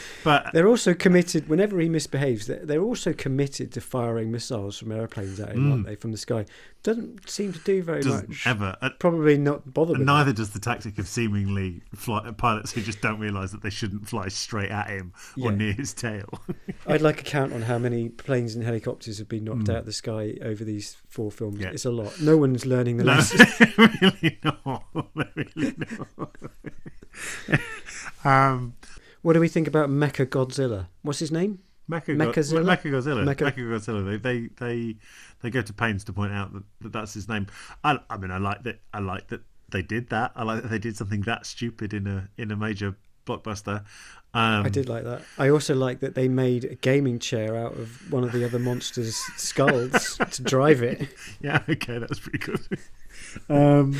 but 0.23 0.49
They're 0.53 0.67
also 0.67 0.93
committed. 0.93 1.49
Whenever 1.49 1.77
he 1.79 1.89
misbehaves, 1.89 2.47
they're, 2.47 2.65
they're 2.65 2.81
also 2.81 3.11
committed 3.11 3.71
to 3.73 3.81
firing 3.81 4.31
missiles 4.31 4.77
from 4.77 4.93
airplanes 4.93 5.39
at 5.41 5.49
him, 5.49 5.71
aren't 5.71 5.85
they, 5.85 5.95
from 5.95 6.11
the 6.11 6.17
sky? 6.17 6.45
Doesn't 6.87 7.29
seem 7.29 7.51
to 7.51 7.59
do 7.59 7.83
very 7.83 7.99
Mm. 8.01 8.05
doesn't 8.05 8.29
much. 8.29 8.47
ever. 8.47 8.77
uh, 8.81 8.89
Probably 8.97 9.37
not 9.37 9.73
bother 9.73 9.93
And 9.93 10.03
that. 10.03 10.05
neither 10.05 10.31
does 10.31 10.51
the 10.51 10.59
tactic 10.59 10.97
of 10.97 11.05
seemingly 11.05 11.81
fly, 11.93 12.31
pilots 12.31 12.71
who 12.71 12.81
just 12.81 13.01
don't 13.01 13.19
realise 13.19 13.51
that 13.51 13.61
they 13.61 13.69
shouldn't 13.69 14.07
fly 14.07 14.29
straight 14.29 14.71
at 14.71 14.87
him 14.89 15.11
or 15.37 15.51
near 15.51 15.73
his 15.73 15.93
tail. 15.93 16.29
I'd 16.87 17.01
like 17.01 17.19
a 17.19 17.23
count 17.25 17.51
on 17.51 17.63
how 17.63 17.77
many 17.77 18.07
planes 18.07 18.55
and 18.55 18.63
helicopters 18.63 19.17
have 19.17 19.27
been 19.27 19.43
knocked 19.43 19.67
out 19.67 19.79
of 19.79 19.85
the 19.85 19.91
sky 19.91 20.35
over 20.41 20.63
these 20.63 20.95
four 21.09 21.29
films. 21.29 21.57
Mm. 21.57 21.61
Yeah. 21.63 21.69
It's 21.71 21.83
a 21.83 21.91
lot. 21.91 22.21
No 22.21 22.37
one's 22.37 22.65
learning 22.65 22.95
the 22.97 23.03
no, 23.03 23.11
lesson. 23.15 23.45
really 23.77 24.39
not. 24.45 24.83
really 25.35 25.75
not. 26.07 26.29
um, 28.23 28.75
What 29.21 29.33
do 29.33 29.39
we 29.41 29.49
think 29.49 29.67
about 29.67 29.89
Mecha 29.89 30.25
Godzilla? 30.25 30.87
What's 31.01 31.19
his 31.19 31.33
name? 31.33 31.59
Mecha 31.89 32.15
Mechazilla? 32.15 32.77
Mechagodzilla. 32.77 33.23
Mecha- 33.23 33.51
Mechagodzilla. 33.51 34.05
They, 34.05 34.17
they 34.17 34.49
they 34.57 34.95
they 35.41 35.49
go 35.49 35.61
to 35.61 35.73
pains 35.73 36.03
to 36.05 36.13
point 36.13 36.33
out 36.33 36.53
that, 36.53 36.63
that 36.81 36.93
that's 36.93 37.13
his 37.13 37.29
name. 37.29 37.47
I, 37.83 37.99
I 38.09 38.17
mean, 38.17 38.31
I 38.31 38.37
like 38.37 38.63
that. 38.63 38.79
I 38.93 38.99
like 38.99 39.27
that 39.27 39.41
they 39.69 39.81
did 39.81 40.09
that. 40.09 40.31
I 40.35 40.43
like 40.43 40.63
that 40.63 40.69
they 40.69 40.79
did 40.79 40.97
something 40.97 41.21
that 41.21 41.45
stupid 41.45 41.93
in 41.93 42.07
a 42.07 42.29
in 42.37 42.51
a 42.51 42.57
major 42.57 42.95
blockbuster. 43.25 43.85
Um, 44.33 44.65
I 44.65 44.69
did 44.69 44.89
like 44.89 45.03
that. 45.03 45.21
I 45.37 45.49
also 45.49 45.75
like 45.75 46.01
that 46.01 46.15
they 46.15 46.27
made 46.27 46.65
a 46.65 46.75
gaming 46.75 47.19
chair 47.19 47.55
out 47.55 47.73
of 47.73 48.11
one 48.11 48.23
of 48.23 48.31
the 48.33 48.45
other 48.45 48.59
monsters' 48.59 49.15
skulls 49.37 50.17
to 50.31 50.43
drive 50.43 50.81
it. 50.81 51.07
Yeah. 51.41 51.63
Okay, 51.67 51.97
that's 51.99 52.19
pretty 52.19 52.39
good. 52.39 52.59
um, 53.49 53.97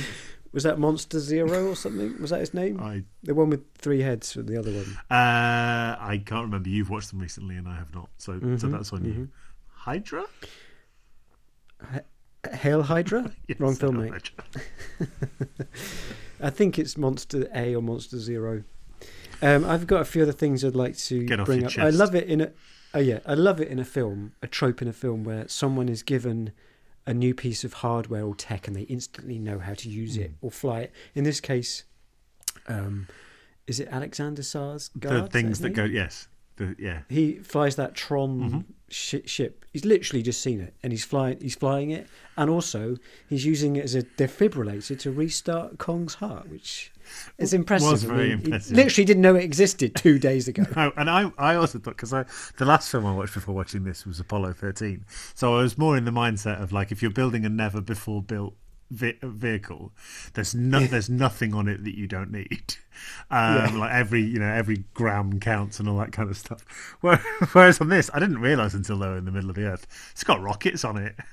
Was 0.53 0.63
that 0.63 0.79
Monster 0.79 1.19
Zero 1.19 1.67
or 1.67 1.75
something? 1.75 2.15
Was 2.21 2.29
that 2.31 2.39
his 2.39 2.53
name? 2.53 2.79
I 2.81 3.03
The 3.23 3.35
one 3.35 3.49
with 3.49 3.63
three 3.77 4.01
heads 4.01 4.31
from 4.33 4.45
the 4.47 4.57
other 4.57 4.71
one. 4.71 4.97
uh, 5.11 5.97
I 5.99 6.21
can't 6.25 6.45
remember. 6.45 6.69
You've 6.69 6.89
watched 6.89 7.09
them 7.11 7.19
recently, 7.19 7.55
and 7.57 7.67
I 7.67 7.75
have 7.75 7.93
not. 7.93 8.09
So 8.17 8.39
so 8.39 8.45
Mhm, 8.45 8.71
that's 8.71 8.91
on 8.93 9.05
you. 9.05 9.29
Hydra. 9.71 10.25
Hail 12.51 12.83
Hydra? 12.83 13.31
Yes, 13.47 13.59
Wrong 13.59 13.75
film, 13.75 13.97
mate. 13.99 14.31
I 16.41 16.49
think 16.49 16.77
it's 16.79 16.97
Monster 16.97 17.47
A 17.53 17.75
or 17.75 17.81
Monster 17.81 18.19
Zero. 18.19 18.63
Um, 19.41 19.65
I've 19.65 19.85
got 19.87 20.01
a 20.01 20.05
few 20.05 20.23
other 20.23 20.31
things 20.31 20.63
I'd 20.63 20.75
like 20.75 20.97
to 20.97 21.25
bring 21.45 21.65
up. 21.65 21.77
I 21.77 21.89
love 21.89 22.15
it 22.15 22.27
in 22.27 22.41
a. 22.41 22.51
Oh 22.93 22.99
yeah, 22.99 23.19
I 23.25 23.33
love 23.33 23.59
it 23.59 23.67
in 23.67 23.79
a 23.79 23.85
film, 23.85 24.33
a 24.41 24.47
trope 24.47 24.81
in 24.81 24.87
a 24.87 24.93
film 24.93 25.23
where 25.23 25.47
someone 25.47 25.89
is 25.89 26.03
given 26.03 26.51
a 27.07 27.13
new 27.13 27.33
piece 27.33 27.63
of 27.63 27.73
hardware 27.73 28.23
or 28.25 28.35
tech 28.35 28.67
and 28.67 28.75
they 28.75 28.81
instantly 28.83 29.39
know 29.39 29.57
how 29.57 29.73
to 29.73 29.89
use 29.89 30.15
it 30.17 30.31
Mm. 30.31 30.35
or 30.41 30.51
fly 30.51 30.81
it. 30.81 30.91
In 31.15 31.23
this 31.23 31.39
case, 31.39 31.83
um, 32.67 33.07
is 33.65 33.79
it 33.79 33.87
Alexander 33.89 34.43
Sars? 34.43 34.91
The 34.95 35.25
things 35.27 35.59
that 35.61 35.71
go. 35.71 35.85
Yes. 35.85 36.27
The, 36.57 36.75
yeah. 36.77 37.01
He 37.09 37.33
flies 37.39 37.75
that 37.77 37.95
Tron 37.95 38.39
Mm-hmm. 38.39 38.59
shi 38.89 39.21
ship. 39.25 39.63
He's 39.73 39.85
literally 39.85 40.23
just 40.23 40.41
seen 40.41 40.59
it, 40.59 40.73
and 40.83 40.91
he's 40.91 41.05
flying. 41.05 41.39
He's 41.39 41.55
flying 41.55 41.91
it, 41.91 42.07
and 42.35 42.49
also 42.49 42.97
he's 43.29 43.45
using 43.45 43.75
it 43.75 43.83
as 43.85 43.95
a 43.95 44.03
defibrillator 44.03 44.97
to 44.99 45.11
restart 45.11 45.77
Kong's 45.77 46.15
heart, 46.15 46.49
which 46.49 46.91
is 47.37 47.53
impressive. 47.53 47.91
Was 47.91 48.05
I 48.05 48.07
very 48.07 48.29
mean, 48.29 48.37
he 48.39 48.43
impressive. 48.45 48.75
literally 48.75 49.05
didn't 49.05 49.21
know 49.21 49.35
it 49.35 49.43
existed 49.43 49.93
two 49.95 50.17
days 50.29 50.47
ago. 50.47 50.63
No, 50.75 50.91
and 50.97 51.09
I, 51.09 51.31
I 51.37 51.55
also 51.55 51.77
thought 51.79 51.91
because 51.95 52.11
I 52.13 52.25
the 52.57 52.65
last 52.65 52.89
film 52.89 53.05
I 53.05 53.13
watched 53.13 53.33
before 53.35 53.53
watching 53.55 53.83
this 53.83 54.05
was 54.05 54.19
Apollo 54.19 54.53
thirteen, 54.53 55.05
so 55.35 55.55
I 55.57 55.61
was 55.61 55.77
more 55.77 55.95
in 55.95 56.05
the 56.05 56.11
mindset 56.11 56.61
of 56.61 56.71
like 56.71 56.91
if 56.91 57.01
you're 57.01 57.11
building 57.11 57.45
a 57.45 57.49
never 57.49 57.81
before 57.81 58.23
built 58.23 58.55
ve- 58.91 59.17
vehicle, 59.21 59.91
there's 60.33 60.53
no 60.55 60.81
there's 60.85 61.09
nothing 61.09 61.53
on 61.53 61.67
it 61.67 61.83
that 61.83 61.95
you 61.97 62.07
don't 62.07 62.31
need. 62.31 62.75
Um, 63.29 63.55
Yeah. 63.55 63.71
Like 63.77 63.91
every 63.93 64.21
you 64.23 64.39
know 64.39 64.51
every 64.51 64.83
gram 64.95 65.39
counts 65.39 65.79
and 65.79 65.87
all 65.87 65.99
that 65.99 66.11
kind 66.11 66.31
of 66.31 66.37
stuff. 66.37 66.63
Where- 67.01 67.21
Whereas 67.51 67.79
on 67.79 67.89
this, 67.89 68.09
I 68.11 68.19
didn't 68.19 68.39
realize 68.39 68.73
until 68.73 68.97
they 68.97 69.05
were 69.07 69.17
in 69.17 69.25
the 69.25 69.31
middle 69.31 69.51
of 69.51 69.55
the 69.55 69.65
earth, 69.65 69.85
it's 70.13 70.23
got 70.23 70.41
rockets 70.41 70.83
on 70.83 70.97
it. 70.97 71.15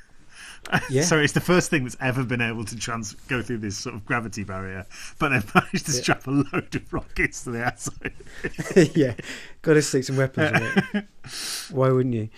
Yeah. 0.89 1.03
so 1.03 1.19
it's 1.19 1.35
the 1.35 1.43
first 1.43 1.69
thing 1.69 1.85
that's 1.85 1.97
ever 2.01 2.25
been 2.25 2.41
able 2.41 2.65
to 2.65 2.77
trans 2.77 3.13
go 3.29 3.43
through 3.43 3.59
this 3.59 3.77
sort 3.77 3.95
of 3.95 4.07
gravity 4.07 4.45
barrier, 4.45 4.87
but 5.19 5.29
they've 5.29 5.55
managed 5.55 5.85
to 5.87 5.93
strap 5.93 6.27
a 6.27 6.31
load 6.31 6.75
of 6.75 6.91
rockets 6.93 7.45
to 7.45 7.51
the 7.51 7.65
outside. 7.65 8.15
yeah, 8.95 9.13
got 9.61 9.75
to 9.75 9.83
stick 9.83 10.05
some 10.05 10.17
weapons 10.17 10.53
on 10.59 10.83
it. 10.95 11.05
Why 11.71 11.91
wouldn't 11.91 12.15
you? 12.15 12.31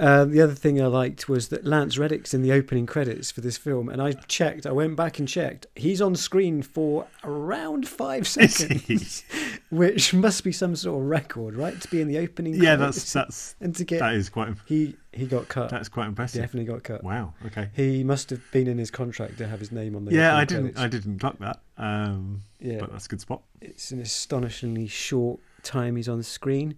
Uh, 0.00 0.24
the 0.24 0.40
other 0.40 0.54
thing 0.54 0.80
I 0.82 0.86
liked 0.86 1.28
was 1.28 1.48
that 1.48 1.66
Lance 1.66 1.98
Reddick's 1.98 2.32
in 2.32 2.40
the 2.40 2.52
opening 2.52 2.86
credits 2.86 3.30
for 3.30 3.42
this 3.42 3.58
film, 3.58 3.90
and 3.90 4.00
I 4.00 4.12
checked. 4.12 4.66
I 4.66 4.72
went 4.72 4.96
back 4.96 5.18
and 5.18 5.28
checked. 5.28 5.66
He's 5.76 6.00
on 6.00 6.16
screen 6.16 6.62
for 6.62 7.06
around 7.22 7.86
five 7.86 8.26
seconds, 8.60 9.22
which 9.70 10.14
must 10.14 10.42
be 10.42 10.52
some 10.52 10.74
sort 10.74 11.02
of 11.02 11.06
record, 11.08 11.54
right? 11.54 11.78
To 11.78 11.88
be 11.88 12.00
in 12.00 12.08
the 12.08 12.18
opening. 12.18 12.54
yeah, 12.54 12.76
credits 12.76 13.12
that's 13.12 13.12
that's 13.12 13.54
and 13.60 13.76
to 13.76 13.84
get 13.84 14.00
that 14.00 14.14
is 14.14 14.30
quite 14.30 14.48
he 14.64 14.96
he 15.12 15.26
got 15.26 15.48
cut. 15.48 15.68
that's 15.70 15.88
quite 15.90 16.06
impressive. 16.06 16.40
Definitely 16.40 16.72
got 16.72 16.82
cut. 16.82 17.04
Wow. 17.04 17.34
Okay. 17.46 17.68
He 17.74 18.02
must 18.02 18.30
have 18.30 18.40
been 18.52 18.68
in 18.68 18.78
his 18.78 18.90
contract 18.90 19.36
to 19.38 19.46
have 19.46 19.60
his 19.60 19.70
name 19.70 19.94
on 19.96 20.06
the. 20.06 20.14
Yeah, 20.14 20.34
I 20.36 20.46
didn't. 20.46 20.74
credits. 20.74 20.80
I 20.80 20.88
didn't 20.88 21.18
clock 21.18 21.38
that. 21.40 21.60
Um, 21.76 22.40
Yeah, 22.58 22.78
but 22.80 22.90
that's 22.92 23.04
a 23.06 23.08
good 23.10 23.20
spot. 23.20 23.42
it's 23.60 23.90
an 23.90 24.00
astonishingly 24.00 24.86
short 24.86 25.40
time 25.62 25.96
he's 25.96 26.08
on 26.08 26.16
the 26.18 26.24
screen. 26.24 26.74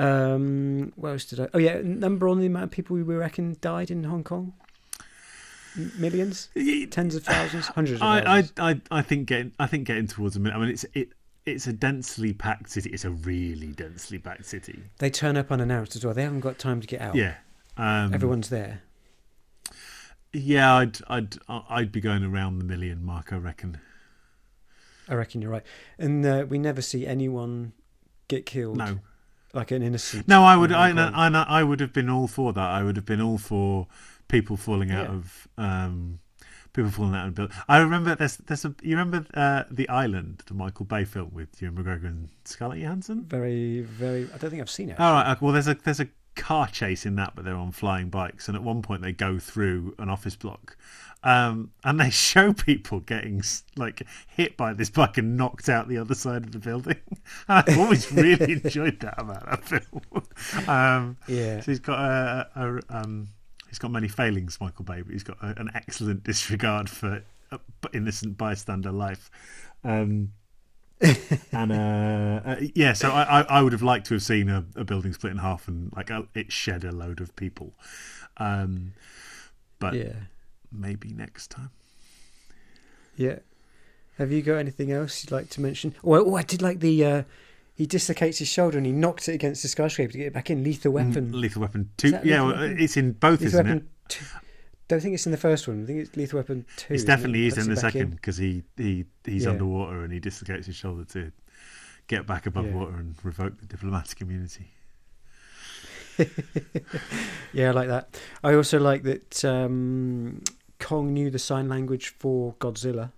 Um, 0.00 0.92
what 0.96 1.10
else 1.10 1.24
did 1.26 1.40
I? 1.40 1.48
Oh 1.52 1.58
yeah, 1.58 1.80
number 1.82 2.28
on 2.28 2.40
the 2.40 2.46
amount 2.46 2.64
of 2.64 2.70
people 2.70 2.96
we 2.96 3.02
reckon 3.02 3.56
died 3.60 3.90
in 3.90 4.04
Hong 4.04 4.24
Kong. 4.24 4.54
Millions, 5.98 6.48
tens 6.90 7.14
of 7.14 7.24
thousands, 7.24 7.66
hundreds 7.74 8.00
of 8.00 8.02
I, 8.02 8.18
I, 8.18 8.22
thousands. 8.22 8.52
I, 8.58 8.80
I 8.90 9.02
think 9.02 9.28
getting, 9.28 9.52
I 9.58 9.66
think 9.66 9.86
getting 9.86 10.06
towards 10.06 10.36
a 10.36 10.40
million. 10.40 10.58
I 10.58 10.64
mean, 10.64 10.72
it's 10.72 10.84
it, 10.94 11.10
it's 11.46 11.66
a 11.66 11.72
densely 11.72 12.32
packed 12.32 12.70
city. 12.70 12.90
It's 12.90 13.04
a 13.04 13.10
really 13.10 13.68
densely 13.68 14.18
packed 14.18 14.46
city. 14.46 14.82
They 14.98 15.10
turn 15.10 15.36
up 15.36 15.52
unannounced 15.52 15.96
as 15.96 16.04
well. 16.04 16.14
They 16.14 16.22
haven't 16.22 16.40
got 16.40 16.58
time 16.58 16.80
to 16.80 16.86
get 16.86 17.00
out. 17.00 17.14
Yeah. 17.14 17.34
Um, 17.76 18.14
everyone's 18.14 18.48
there. 18.48 18.82
Yeah, 20.32 20.74
I'd, 20.76 20.98
I'd, 21.08 21.36
I'd 21.48 21.92
be 21.92 22.00
going 22.00 22.22
around 22.22 22.58
the 22.58 22.64
million 22.64 23.04
mark. 23.04 23.32
I 23.32 23.36
reckon. 23.36 23.80
I 25.08 25.14
reckon 25.14 25.42
you're 25.42 25.50
right. 25.50 25.64
And 25.98 26.24
uh, 26.24 26.46
we 26.48 26.58
never 26.58 26.80
see 26.82 27.06
anyone 27.06 27.72
get 28.28 28.46
killed. 28.46 28.76
No, 28.76 29.00
like 29.52 29.70
an 29.70 29.82
innocent. 29.82 30.26
no, 30.28 30.44
I 30.44 30.56
would, 30.56 30.72
I, 30.72 30.92
Kong. 30.92 31.14
I, 31.14 31.42
I 31.60 31.62
would 31.62 31.80
have 31.80 31.92
been 31.92 32.08
all 32.08 32.28
for 32.28 32.52
that. 32.52 32.70
I 32.70 32.82
would 32.82 32.96
have 32.96 33.06
been 33.06 33.20
all 33.20 33.38
for 33.38 33.86
people 34.28 34.56
falling 34.56 34.90
out 34.90 35.08
Yeah. 35.08 35.14
of, 35.16 35.48
um, 35.58 36.20
people 36.72 36.90
falling 36.90 37.14
out 37.16 37.26
of 37.28 37.34
build. 37.34 37.52
I 37.68 37.78
remember 37.78 38.14
there's, 38.14 38.36
there's 38.36 38.64
a, 38.64 38.74
you 38.82 38.96
remember 38.96 39.26
uh, 39.34 39.64
the 39.70 39.88
Island, 39.88 40.42
the 40.46 40.54
Michael 40.54 40.84
Bay 40.86 41.04
film 41.04 41.30
with 41.32 41.60
Ewan 41.60 41.76
McGregor 41.76 42.04
and 42.06 42.28
Scarlett 42.44 42.78
Johansson. 42.80 43.24
Very, 43.24 43.80
very. 43.80 44.28
I 44.32 44.38
don't 44.38 44.50
think 44.50 44.62
I've 44.62 44.70
seen 44.70 44.90
it. 44.90 45.00
All 45.00 45.12
right. 45.12 45.32
okay, 45.32 45.38
Well, 45.44 45.52
there's 45.52 45.66
a 45.68 45.74
there's 45.74 45.98
a 46.00 46.08
car 46.40 46.66
chase 46.66 47.04
in 47.06 47.14
that, 47.16 47.34
but 47.36 47.44
they're 47.44 47.54
on 47.54 47.70
flying 47.72 48.08
bikes, 48.08 48.48
and 48.48 48.56
at 48.56 48.62
one 48.62 48.82
point 48.82 49.02
they 49.02 49.12
go 49.12 49.38
through 49.38 49.94
an 49.98 50.08
office 50.08 50.34
block, 50.36 50.76
um, 51.22 51.70
and 51.84 52.00
they 52.00 52.10
show 52.30 52.52
people 52.52 53.00
getting 53.00 53.42
like 53.76 54.02
hit 54.26 54.56
by 54.56 54.72
this 54.72 54.90
bike 54.90 55.18
and 55.18 55.36
knocked 55.36 55.68
out 55.68 55.88
the 55.88 55.98
other 55.98 56.14
side 56.14 56.44
of 56.44 56.52
the 56.52 56.58
building. 56.58 56.96
I've 57.48 57.78
always 57.78 58.10
really 58.10 58.52
enjoyed 58.64 59.00
that 59.00 59.20
about 59.20 59.44
that 59.48 59.64
film. 59.64 60.02
Um, 60.68 61.16
Yeah. 61.28 61.60
so 61.60 61.70
he's 61.70 61.80
got 61.80 61.98
a, 62.00 62.48
a 62.56 62.80
um, 62.98 63.28
he's 63.68 63.78
got 63.78 63.90
many 63.90 64.08
failings, 64.08 64.58
Michael 64.60 64.84
Bay, 64.84 65.02
but 65.02 65.12
he's 65.12 65.22
got 65.24 65.36
a, 65.42 65.58
an 65.60 65.70
excellent 65.74 66.24
disregard 66.24 66.88
for 66.88 67.22
innocent 67.92 68.36
bystander 68.38 68.92
life. 68.92 69.30
Um, 69.84 70.32
and 71.00 71.72
uh, 71.72 72.40
uh, 72.44 72.56
yeah, 72.74 72.92
so 72.92 73.10
I, 73.10 73.40
I, 73.40 73.42
I 73.42 73.62
would 73.62 73.72
have 73.72 73.82
liked 73.82 74.06
to 74.06 74.14
have 74.14 74.22
seen 74.22 74.48
a, 74.48 74.64
a 74.76 74.84
building 74.84 75.12
split 75.12 75.32
in 75.32 75.38
half 75.38 75.66
and 75.68 75.92
like 75.96 76.10
a, 76.10 76.26
it 76.34 76.52
shed 76.52 76.84
a 76.84 76.92
load 76.92 77.20
of 77.20 77.34
people. 77.36 77.72
Um, 78.36 78.92
but 79.78 79.94
Yeah. 79.94 80.12
maybe 80.70 81.12
next 81.12 81.50
time. 81.50 81.70
Yeah. 83.16 83.38
Have 84.18 84.30
you 84.30 84.42
got 84.42 84.56
anything 84.56 84.92
else 84.92 85.24
you'd 85.24 85.30
like 85.32 85.48
to 85.50 85.60
mention? 85.62 85.94
Oh, 86.04 86.14
oh 86.32 86.34
I 86.36 86.42
did 86.42 86.60
like 86.60 86.80
the. 86.80 87.04
Uh, 87.04 87.22
he 87.74 87.86
dislocates 87.86 88.38
his 88.38 88.48
shoulder 88.48 88.76
and 88.76 88.84
he 88.86 88.92
knocks 88.92 89.26
it 89.26 89.34
against 89.34 89.62
the 89.62 89.68
skyscraper 89.68 90.12
to 90.12 90.18
get 90.18 90.26
it 90.26 90.32
back 90.34 90.50
in. 90.50 90.62
Lethal 90.62 90.92
Weapon. 90.92 91.32
Lethal 91.32 91.62
Weapon 91.62 91.88
two. 91.96 92.10
Yeah, 92.22 92.42
well, 92.42 92.60
it's 92.60 92.98
in 92.98 93.12
both, 93.12 93.40
Lethal 93.40 93.46
isn't 93.60 93.66
Weapon 93.66 93.78
it? 93.78 94.08
two. 94.08 94.24
Don't 94.90 95.00
think 95.00 95.14
it's 95.14 95.24
in 95.24 95.30
the 95.32 95.38
first 95.38 95.68
one. 95.68 95.84
I 95.84 95.86
think 95.86 96.00
it's 96.00 96.16
Lethal 96.16 96.38
Weapon 96.40 96.66
two. 96.76 96.92
It 96.92 96.96
isn't 96.96 97.06
definitely 97.06 97.46
is 97.46 97.56
in 97.58 97.68
the 97.72 97.76
second 97.76 98.10
because 98.10 98.36
he, 98.36 98.64
he 98.76 99.04
he's 99.24 99.44
Yeah. 99.44 99.50
underwater 99.50 100.02
and 100.02 100.12
he 100.12 100.18
dislocates 100.18 100.66
his 100.66 100.74
shoulder 100.74 101.04
to 101.12 101.30
get 102.08 102.26
back 102.26 102.46
above 102.46 102.66
Yeah. 102.66 102.74
water 102.74 102.96
and 102.96 103.14
revoke 103.22 103.58
the 103.60 103.66
diplomatic 103.66 104.20
immunity. 104.20 104.66
Yeah, 107.52 107.68
I 107.68 107.72
like 107.72 107.88
that. 107.88 108.20
I 108.44 108.54
also 108.54 108.78
like 108.78 109.02
that 109.04 109.44
um, 109.44 110.42
Kong 110.78 111.12
knew 111.12 111.30
the 111.30 111.38
sign 111.38 111.68
language 111.68 112.08
for 112.18 112.54
Godzilla. 112.60 113.10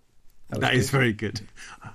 was 0.51 0.61
that 0.61 0.75
is 0.75 0.91
good. 0.91 0.97
very 0.99 1.13
good. 1.13 1.41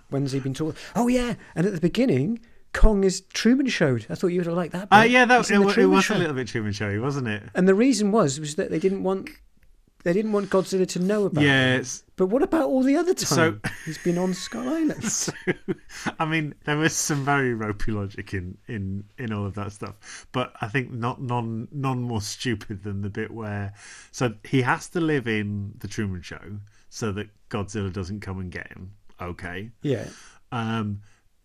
When's 0.10 0.32
he 0.32 0.40
been 0.40 0.54
taught? 0.54 0.76
Oh 0.96 1.08
yeah, 1.08 1.36
and 1.56 1.66
at 1.66 1.74
the 1.74 1.82
beginning, 1.82 2.40
Kong 2.74 3.04
is 3.04 3.22
Truman 3.34 3.68
Showed. 3.68 4.06
I 4.10 4.16
thought 4.16 4.28
you 4.28 4.40
would 4.40 4.48
have 4.48 4.56
liked 4.56 4.74
that. 4.74 4.88
Uh, 4.92 5.02
yeah, 5.08 5.26
that 5.26 5.50
it, 5.50 5.78
it 5.78 5.86
was 5.88 6.06
Show. 6.06 6.16
a 6.16 6.18
little 6.18 6.34
bit 6.36 6.48
Truman 6.48 6.74
Showy, 6.74 7.00
wasn't 7.00 7.28
it? 7.28 7.44
And 7.56 7.68
the 7.68 7.76
reason 7.76 8.12
was 8.12 8.40
was 8.40 8.56
that 8.56 8.70
they 8.70 8.80
didn't 8.80 9.04
want 9.04 9.30
they 10.08 10.14
didn't 10.14 10.32
want 10.32 10.50
Godzilla 10.50 10.88
to 10.88 11.00
know 11.00 11.26
about. 11.26 11.44
Yeah, 11.44 11.80
him. 11.80 11.86
But 12.16 12.28
what 12.28 12.42
about 12.42 12.70
all 12.70 12.82
the 12.82 12.96
other 12.96 13.14
time 13.14 13.60
So- 13.62 13.72
he's 13.84 13.98
been 13.98 14.18
on 14.18 14.34
Skull 14.34 14.70
Island? 14.70 15.04
so, 15.12 15.34
I 16.18 16.24
mean, 16.24 16.56
there 16.64 16.78
was 16.78 16.94
some 16.96 17.26
very 17.26 17.54
ropey 17.54 17.92
logic 17.92 18.34
in, 18.34 18.58
in, 18.70 19.04
in 19.18 19.34
all 19.34 19.46
of 19.46 19.56
that 19.56 19.74
stuff, 19.74 20.26
but 20.32 20.54
I 20.62 20.70
think 20.70 20.94
not 20.94 21.22
none 21.22 21.68
none 21.74 22.02
more 22.02 22.22
stupid 22.22 22.84
than 22.84 23.02
the 23.02 23.10
bit 23.10 23.32
where 23.32 23.74
so 24.12 24.34
he 24.46 24.62
has 24.62 24.88
to 24.92 25.02
live 25.02 25.28
in 25.28 25.74
the 25.80 25.90
Truman 25.90 26.22
Show 26.22 26.60
so 26.90 27.12
that 27.12 27.28
Godzilla 27.50 27.92
doesn't 27.92 28.22
come 28.22 28.40
and 28.40 28.50
get 28.50 28.72
him. 28.72 28.94
Okay, 29.20 29.72
yeah, 29.82 30.08
um, 30.54 31.02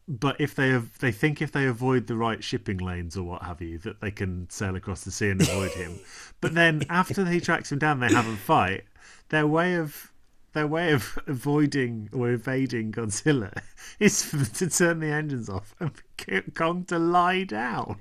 but 0.09 0.41
if 0.41 0.55
they 0.55 0.69
have, 0.71 0.99
they 0.99 1.13
think 1.13 1.41
if 1.41 1.53
they 1.53 1.67
avoid 1.67 2.07
the 2.07 2.17
right 2.17 2.43
shipping 2.43 2.79
lanes 2.79 3.17
or 3.17 3.23
what 3.25 3.43
have 3.43 3.61
you, 3.63 3.79
that 3.79 4.01
they 4.01 4.11
can 4.11 4.49
sail 4.51 4.77
across 4.77 5.05
the 5.05 5.11
sea 5.11 5.31
and 5.31 5.41
avoid 5.41 5.71
him. 5.73 5.99
But 6.41 6.55
then 6.55 6.83
after 6.91 7.25
he 7.25 7.41
tracks 7.41 7.71
him 7.71 7.79
down, 7.79 8.01
they 8.01 8.09
have 8.13 8.27
a 8.27 8.37
fight. 8.37 8.83
Their 9.29 9.47
way 9.47 9.77
of 9.77 10.11
their 10.55 10.67
way 10.67 10.93
of 10.93 11.19
avoiding 11.29 12.11
or 12.13 12.31
evading 12.31 12.93
Godzilla 12.93 13.53
is 14.01 14.23
for 14.25 14.45
to 14.57 14.69
turn 14.69 14.99
the 15.01 15.07
engines 15.07 15.49
off 15.49 15.75
and 15.81 15.93
get 16.17 16.55
Kong 16.55 16.85
to 16.87 16.99
lie 16.99 17.45
down. 17.45 17.99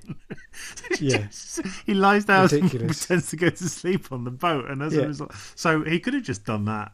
Yeah. 1.00 1.28
he 1.86 1.94
lies 1.94 2.26
down 2.26 2.50
and 2.52 2.70
pretends 2.70 3.30
to 3.30 3.36
go 3.38 3.50
to 3.50 3.70
sleep 3.70 4.12
on 4.12 4.24
the 4.26 4.32
boat, 4.32 4.70
and 4.70 4.82
as 4.82 4.94
Yeah. 4.94 5.04
a 5.04 5.08
result, 5.08 5.34
so 5.56 5.84
he 5.84 6.00
could 6.00 6.14
have 6.16 6.24
just 6.24 6.46
done 6.46 6.66
that 6.66 6.92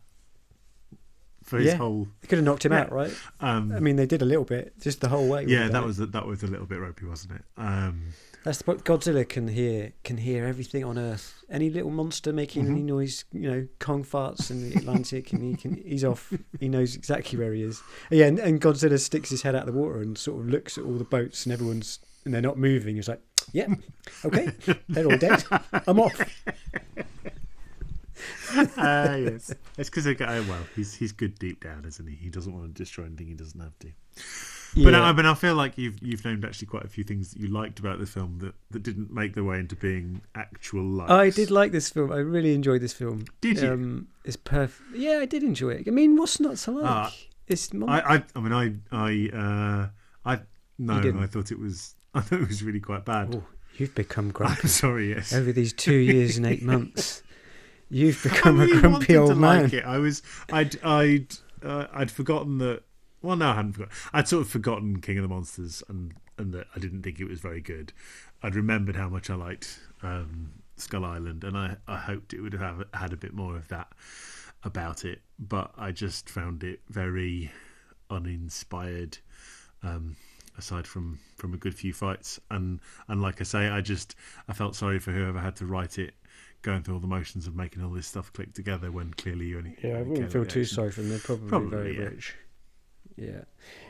for 1.48 1.58
his 1.58 1.68
Yeah. 1.68 1.76
whole. 1.78 2.08
they 2.22 2.28
could 2.28 2.38
have 2.38 2.46
knocked 2.46 2.66
him 2.66 2.72
Yeah. 2.74 2.82
out, 2.82 2.92
right? 2.92 3.14
Um, 3.40 3.72
I 3.72 3.80
mean, 3.80 3.96
they 3.96 4.06
did 4.06 4.22
a 4.22 4.26
little 4.26 4.44
bit, 4.46 4.74
just 4.80 5.02
the 5.02 5.10
whole 5.10 5.28
way. 5.28 5.46
yeah, 5.48 5.68
that 5.70 5.84
was 5.84 5.98
that 5.98 6.26
was 6.28 6.44
a 6.44 6.48
little 6.48 6.66
bit 6.68 6.80
ropey, 6.80 7.06
wasn't 7.06 7.34
it? 7.34 7.42
Um, 7.58 8.10
That's 8.44 8.66
what 8.66 8.86
Godzilla 8.86 9.28
can 9.28 9.48
hear. 9.50 9.92
Can 10.06 10.18
hear 10.18 10.46
everything 10.46 10.84
on 10.86 10.98
Earth. 10.98 11.44
Any 11.50 11.70
little 11.70 11.92
monster 11.92 12.32
making 12.32 12.64
Mm-hmm. 12.64 12.72
any 12.74 12.82
noise, 12.84 13.26
you 13.34 13.50
know, 13.50 13.68
Kong 13.80 14.06
farts 14.06 14.50
in 14.52 14.70
the 14.70 14.76
Atlantic, 14.78 15.34
and 15.34 15.42
he 15.44 15.56
can. 15.56 15.76
He's 15.86 16.04
off. 16.06 16.32
He 16.60 16.70
knows 16.70 16.96
exactly 16.96 17.38
where 17.40 17.54
he 17.54 17.64
is. 17.64 17.82
Yeah, 18.10 18.26
and, 18.28 18.40
and 18.40 18.62
Godzilla 18.62 19.00
sticks 19.00 19.30
his 19.32 19.42
head 19.42 19.56
out 19.56 19.68
of 19.68 19.74
the 19.74 19.80
water 19.80 20.00
and 20.02 20.18
sort 20.18 20.40
of 20.42 20.48
looks 20.50 20.78
at 20.78 20.84
all 20.86 20.94
the 20.98 21.04
boats, 21.04 21.46
and 21.46 21.52
everyone's 21.54 22.00
and 22.24 22.34
they're 22.34 22.42
not 22.42 22.58
moving. 22.58 22.96
He's 22.96 23.08
like, 23.10 23.22
"Yeah, 23.54 23.68
okay, 24.26 24.52
they're 24.90 25.06
all 25.08 25.18
dead. 25.18 25.44
I'm 25.88 26.00
off." 26.00 26.20
uh, 28.56 28.66
yes, 28.78 29.54
it's 29.78 29.90
because 29.90 30.08
uh, 30.08 30.44
well, 30.48 30.64
he's 30.76 30.94
he's 30.94 31.12
good 31.12 31.38
deep 31.40 31.64
down, 31.64 31.86
isn't 31.86 32.08
he? 32.08 32.16
He 32.16 32.30
doesn't 32.30 32.54
want 32.54 32.74
to 32.74 32.74
destroy 32.74 33.06
anything 33.06 33.28
he 33.28 33.34
doesn't 33.34 33.60
have 33.60 33.78
to. 33.80 33.88
But 34.76 34.94
Yeah. 34.94 35.02
I, 35.02 35.10
I 35.10 35.14
mean, 35.14 35.26
I 35.26 35.34
feel 35.34 35.56
like 35.56 35.78
you've 35.78 36.02
you've 36.02 36.24
named 36.26 36.46
actually 36.46 36.68
quite 36.68 36.84
a 36.84 36.90
few 36.90 37.04
things 37.04 37.32
that 37.32 37.40
you 37.40 37.48
liked 37.48 37.80
about 37.80 38.00
the 38.00 38.06
film 38.06 38.40
that, 38.40 38.54
that 38.72 38.84
didn't 38.84 39.12
make 39.12 39.34
their 39.34 39.44
way 39.44 39.60
into 39.60 39.76
being 39.76 40.22
actual 40.36 40.84
life. 40.84 41.10
I 41.10 41.30
did 41.30 41.52
like 41.52 41.72
this 41.72 41.90
film. 41.90 42.12
I 42.12 42.18
really 42.18 42.54
enjoyed 42.54 42.82
this 42.82 42.94
film. 42.94 43.26
Did 43.42 43.60
you? 43.60 43.72
Um, 43.72 44.08
it's 44.24 44.36
perfect. 44.36 44.90
Yeah, 44.96 45.20
I 45.22 45.26
did 45.26 45.44
enjoy 45.44 45.72
it. 45.72 45.88
I 45.88 45.92
mean, 45.92 46.16
what's 46.18 46.40
not 46.40 46.58
to 46.58 46.72
like? 46.72 46.86
Ah, 46.86 47.14
it's 47.48 47.74
mon- 47.74 47.90
I, 47.90 48.16
I, 48.16 48.24
I 48.36 48.40
mean, 48.40 48.54
I, 48.54 48.74
I, 48.92 49.30
uh, 49.36 49.90
I 50.26 50.42
no, 50.78 51.22
I 51.22 51.28
thought 51.28 51.52
it 51.52 51.60
was. 51.60 51.96
I 52.14 52.22
thought 52.22 52.42
it 52.42 52.48
was 52.48 52.64
really 52.64 52.80
quite 52.80 53.06
bad. 53.06 53.36
Oh, 53.36 53.44
you've 53.78 53.96
become 53.96 54.34
I'm 54.40 54.56
sorry. 54.68 55.10
Yes. 55.10 55.34
over 55.34 55.52
these 55.52 55.74
two 55.74 55.96
years 55.96 56.38
and 56.38 56.46
eight 56.46 56.64
months. 56.64 57.24
You've 57.90 58.22
become 58.22 58.60
really 58.60 58.78
a 58.78 58.82
grumpy 58.82 59.18
old 59.18 59.38
man. 59.38 59.64
Like 59.64 59.74
it. 59.74 59.86
I 59.86 59.98
was. 59.98 60.22
I'd. 60.52 60.84
I'd. 60.84 61.36
Uh, 61.64 61.88
I'd 61.94 62.12
forgotten 62.12 62.58
that. 62.60 62.84
Well, 63.22 63.36
no, 63.36 63.50
I 63.50 63.56
hadn't 63.56 63.74
forgotten. 63.74 63.96
I'd 64.14 64.28
sort 64.28 64.42
of 64.42 64.50
forgotten 64.50 65.02
King 65.02 65.18
of 65.18 65.24
the 65.24 65.30
Monsters, 65.30 65.84
and 65.88 66.14
and 66.38 66.54
that 66.54 66.68
I 66.76 66.80
didn't 66.80 67.04
think 67.04 67.20
it 67.20 67.26
was 67.26 67.40
very 67.40 67.62
good. 67.62 67.94
I'd 68.44 68.56
remembered 68.56 68.96
how 68.96 69.10
much 69.10 69.30
I 69.30 69.36
liked 69.36 69.80
um, 70.04 70.52
Skull 70.76 71.06
Island, 71.06 71.44
and 71.44 71.58
I 71.58 71.78
I 71.88 71.98
hoped 71.98 72.34
it 72.34 72.42
would 72.42 72.54
have 72.54 72.84
had 72.94 73.14
a 73.14 73.18
bit 73.18 73.34
more 73.34 73.56
of 73.56 73.68
that 73.70 73.88
about 74.64 75.06
it. 75.06 75.22
But 75.40 75.72
I 75.78 75.92
just 75.92 76.30
found 76.30 76.64
it 76.64 76.82
very 76.90 77.52
uninspired. 78.10 79.18
Um, 79.84 80.18
aside 80.58 80.88
from 80.88 81.20
from 81.36 81.54
a 81.54 81.58
good 81.58 81.76
few 81.76 81.94
fights, 81.94 82.40
and 82.52 82.80
and 83.08 83.22
like 83.22 83.40
I 83.40 83.44
say, 83.44 83.68
I 83.68 83.82
just 83.82 84.16
I 84.50 84.54
felt 84.54 84.76
sorry 84.76 85.00
for 85.00 85.12
whoever 85.12 85.40
had 85.40 85.56
to 85.58 85.66
write 85.66 85.98
it 86.00 86.14
going 86.68 86.84
through 86.84 86.96
all 86.96 87.00
the 87.00 87.08
motions 87.08 87.48
of 87.48 87.56
making 87.56 87.82
all 87.84 87.92
this 87.92 88.08
stuff 88.08 88.32
click 88.34 88.54
together 88.54 88.92
when 88.92 89.14
clearly 89.14 89.46
you 89.48 89.58
only 89.58 89.76
Yeah, 89.82 89.98
I 90.00 90.02
wouldn't 90.02 90.32
feel 90.32 90.46
too 90.46 90.62
action. 90.62 90.76
sorry 90.76 90.92
for 90.92 91.02
them. 91.02 91.10
They're 91.12 91.20
probably, 91.20 91.48
Probably, 91.50 91.70
very 91.70 91.98
yeah. 91.98 92.04
rich. 92.04 92.36
Yeah. 93.16 93.42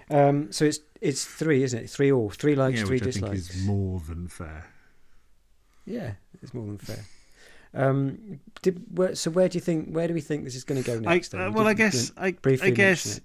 Um, 0.10 0.52
so 0.52 0.63
it's 0.66 0.80
it's 1.02 1.26
three, 1.26 1.63
isn't 1.63 1.84
it? 1.84 1.90
Three 1.90 2.12
all, 2.12 2.30
three 2.30 2.56
likes, 2.56 2.80
yeah, 2.80 2.86
three 2.86 2.98
which 2.98 3.08
I 3.08 3.12
think 3.12 3.32
dislikes. 3.34 3.56
is 3.56 3.66
more 3.66 4.00
than 4.08 4.28
fair. 4.28 4.68
Yeah, 5.86 6.13
it's 6.42 6.54
more 6.54 6.66
than 6.66 6.78
fair. 6.78 7.04
Um, 7.74 8.40
did, 8.62 8.82
where, 8.98 9.16
so 9.16 9.30
where 9.32 9.50
do 9.50 9.58
you 9.58 9.62
think? 9.62 9.90
Where 9.94 10.08
do 10.08 10.13
we 10.13 10.22
think 10.22 10.44
this 10.46 10.56
is 10.56 10.63
going 10.63 10.82
to 10.82 10.88
go 10.90 11.00
next? 11.00 11.34
uh, 11.34 11.38
We 11.50 11.56
well, 11.56 11.68
I 11.68 11.74
guess 11.74 12.12
I, 12.16 12.32
briefly 12.32 12.68
I 12.68 12.72
guess. 12.72 13.20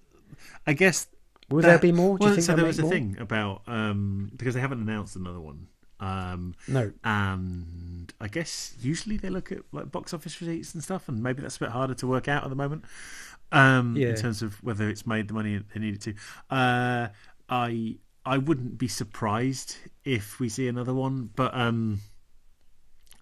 I 0.67 0.73
guess 0.73 1.07
Will 1.51 1.61
that- 1.63 1.69
there 1.69 1.79
be 1.79 1.93
more? 1.93 2.19
Do 2.19 2.25
well, 2.25 2.31
you 2.31 2.37
think 2.37 2.47
so 2.47 2.57
there 2.57 2.65
was 2.65 2.79
a 2.79 2.89
thing 2.89 3.17
about 3.21 3.63
um, 3.67 4.33
because 4.37 4.55
they 4.55 4.61
haven't 4.61 4.81
announced 4.81 5.15
another 5.17 5.41
one. 5.41 5.69
Um, 6.03 6.55
No. 6.67 6.93
and 7.05 8.13
I 8.21 8.27
guess 8.27 8.75
usually 8.81 9.17
they 9.17 9.31
look 9.31 9.53
at 9.53 9.61
like 9.71 9.93
box 9.93 10.13
office 10.13 10.41
receipts 10.41 10.75
and 10.75 10.83
stuff, 10.83 11.09
and 11.09 11.23
maybe 11.23 11.43
that's 11.43 11.57
a 11.57 11.61
bit 11.61 11.69
harder 11.69 11.95
to 11.95 12.07
work 12.09 12.27
out 12.27 12.43
at 12.43 12.51
the 12.51 12.57
moment. 12.57 12.85
Um, 13.53 13.97
Yeah. 13.97 14.09
in 14.09 14.17
terms 14.17 14.43
of 14.43 14.63
whether 14.65 14.89
it's 14.89 15.07
made 15.07 15.29
the 15.29 15.35
money 15.35 15.59
they 15.73 15.81
needed 15.81 16.01
to. 16.03 16.15
Uh, 16.51 17.09
I 17.49 17.99
I 18.25 18.39
wouldn't 18.39 18.79
be 18.79 18.89
surprised 18.89 19.77
if 20.05 20.41
we 20.41 20.49
see 20.49 20.69
another 20.69 20.95
one, 20.95 21.31
but 21.37 21.55
um, 21.55 22.01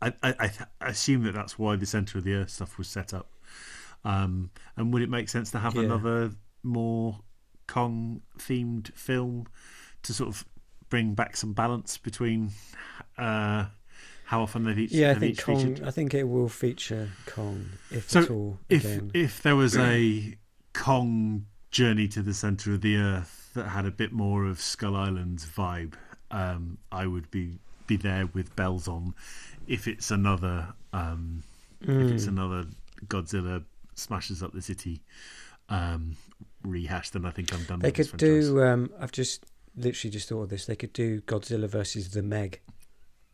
I 0.01 0.13
I, 0.23 0.35
I 0.39 0.49
th- 0.49 0.69
assume 0.81 1.25
that 1.25 1.33
that's 1.35 1.59
why 1.59 1.77
the 1.77 1.87
center 1.87 2.19
of 2.19 2.25
the 2.25 2.35
earth 2.35 2.51
stuff 2.51 2.79
was 2.79 2.89
set 2.89 3.13
up. 3.13 3.31
Um, 4.05 4.51
and 4.77 4.93
would 4.95 5.03
it 5.03 5.11
make 5.11 5.29
sense 5.29 5.51
to 5.51 5.59
have 5.59 5.75
Yeah. 5.75 5.83
another 5.83 6.31
more 6.63 7.21
Kong 7.67 8.23
themed 8.39 8.93
film 8.95 9.47
to 10.03 10.15
sort 10.15 10.29
of 10.31 10.45
bring 10.91 11.15
back 11.15 11.37
some 11.37 11.53
balance 11.55 11.97
between 11.97 12.51
uh, 13.17 13.67
how 14.25 14.43
often 14.43 14.65
they've 14.65 14.79
each, 14.79 14.93
Yeah, 14.93 15.13
I 15.13 15.15
think 15.15 15.43
Kong. 15.43 15.57
featured? 15.75 15.87
I 15.89 15.91
think 15.91 16.13
it 16.15 16.25
will 16.25 16.49
feature 16.49 17.09
Kong 17.27 17.67
if 17.91 18.11
So, 18.11 18.21
at 18.23 18.31
all. 18.31 18.59
If 18.69 18.85
again. 18.85 19.11
if 19.15 19.43
there 19.43 19.57
was 19.57 19.77
a 19.79 20.37
Kong 20.73 21.47
journey 21.71 22.09
to 22.09 22.23
the 22.23 22.35
center 22.35 22.73
of 22.75 22.81
the 22.81 22.97
earth 22.97 23.51
that 23.55 23.69
had 23.69 23.87
a 23.87 23.91
bit 23.91 24.13
more 24.13 24.45
of 24.47 24.61
Skull 24.61 24.97
Island's 24.97 25.47
vibe, 25.47 25.95
um, 26.31 26.79
I 26.93 27.07
would 27.07 27.31
be 27.31 27.59
be 27.87 27.97
there 27.97 28.27
with 28.35 28.55
bells 28.55 28.87
on. 28.87 29.15
If 29.67 29.89
it's 29.89 30.11
another 30.11 30.75
um, 30.93 31.43
if 31.83 32.11
it's 32.13 32.25
Mm. 32.27 32.29
another 32.29 32.67
Godzilla 33.07 33.65
smashes 33.95 34.43
up 34.43 34.53
the 34.53 34.63
city 34.63 35.01
um, 35.69 36.17
rehash, 36.63 37.11
then 37.11 37.25
I 37.25 37.31
think 37.31 37.53
I'm 37.55 37.65
done. 37.65 37.79
They 37.81 37.91
could 37.93 38.17
do. 38.17 38.63
Um, 38.63 38.91
I've 39.01 39.13
just 39.13 39.45
literally 39.85 40.11
just 40.11 40.29
thought 40.29 40.43
of 40.45 40.49
this. 40.51 40.67
They 40.67 40.77
could 40.77 40.93
do 40.93 41.21
Godzilla 41.23 41.69
versus 41.69 42.11
the 42.11 42.23
Meg, 42.23 42.61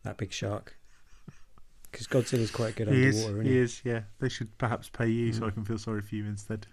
that 0.02 0.16
big 0.16 0.32
shark. 0.32 0.76
Because 1.90 2.06
Godzilla's 2.06 2.50
quite 2.50 2.76
good 2.76 2.88
He 2.88 3.04
is, 3.06 3.24
underwater, 3.24 3.42
he 3.42 3.58
isn't 3.58 3.62
is, 3.62 3.80
yeah. 3.84 4.00
They 4.20 4.28
should 4.28 4.56
perhaps 4.58 4.88
pay 4.88 5.08
you 5.08 5.32
so 5.32 5.42
Mm. 5.42 5.46
I 5.46 5.50
can 5.50 5.64
feel 5.64 5.78
sorry 5.78 6.02
for 6.02 6.14
you 6.14 6.24
instead. 6.26 6.66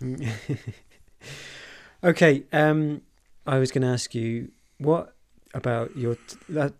okay. 2.04 2.44
Um, 2.52 3.02
I 3.46 3.58
was 3.58 3.70
going 3.70 3.82
to 3.82 3.88
ask 3.88 4.14
you 4.14 4.50
what 4.78 5.14
about 5.54 5.96
your 5.96 6.16
t- 6.16 6.58
uh, 6.58 6.70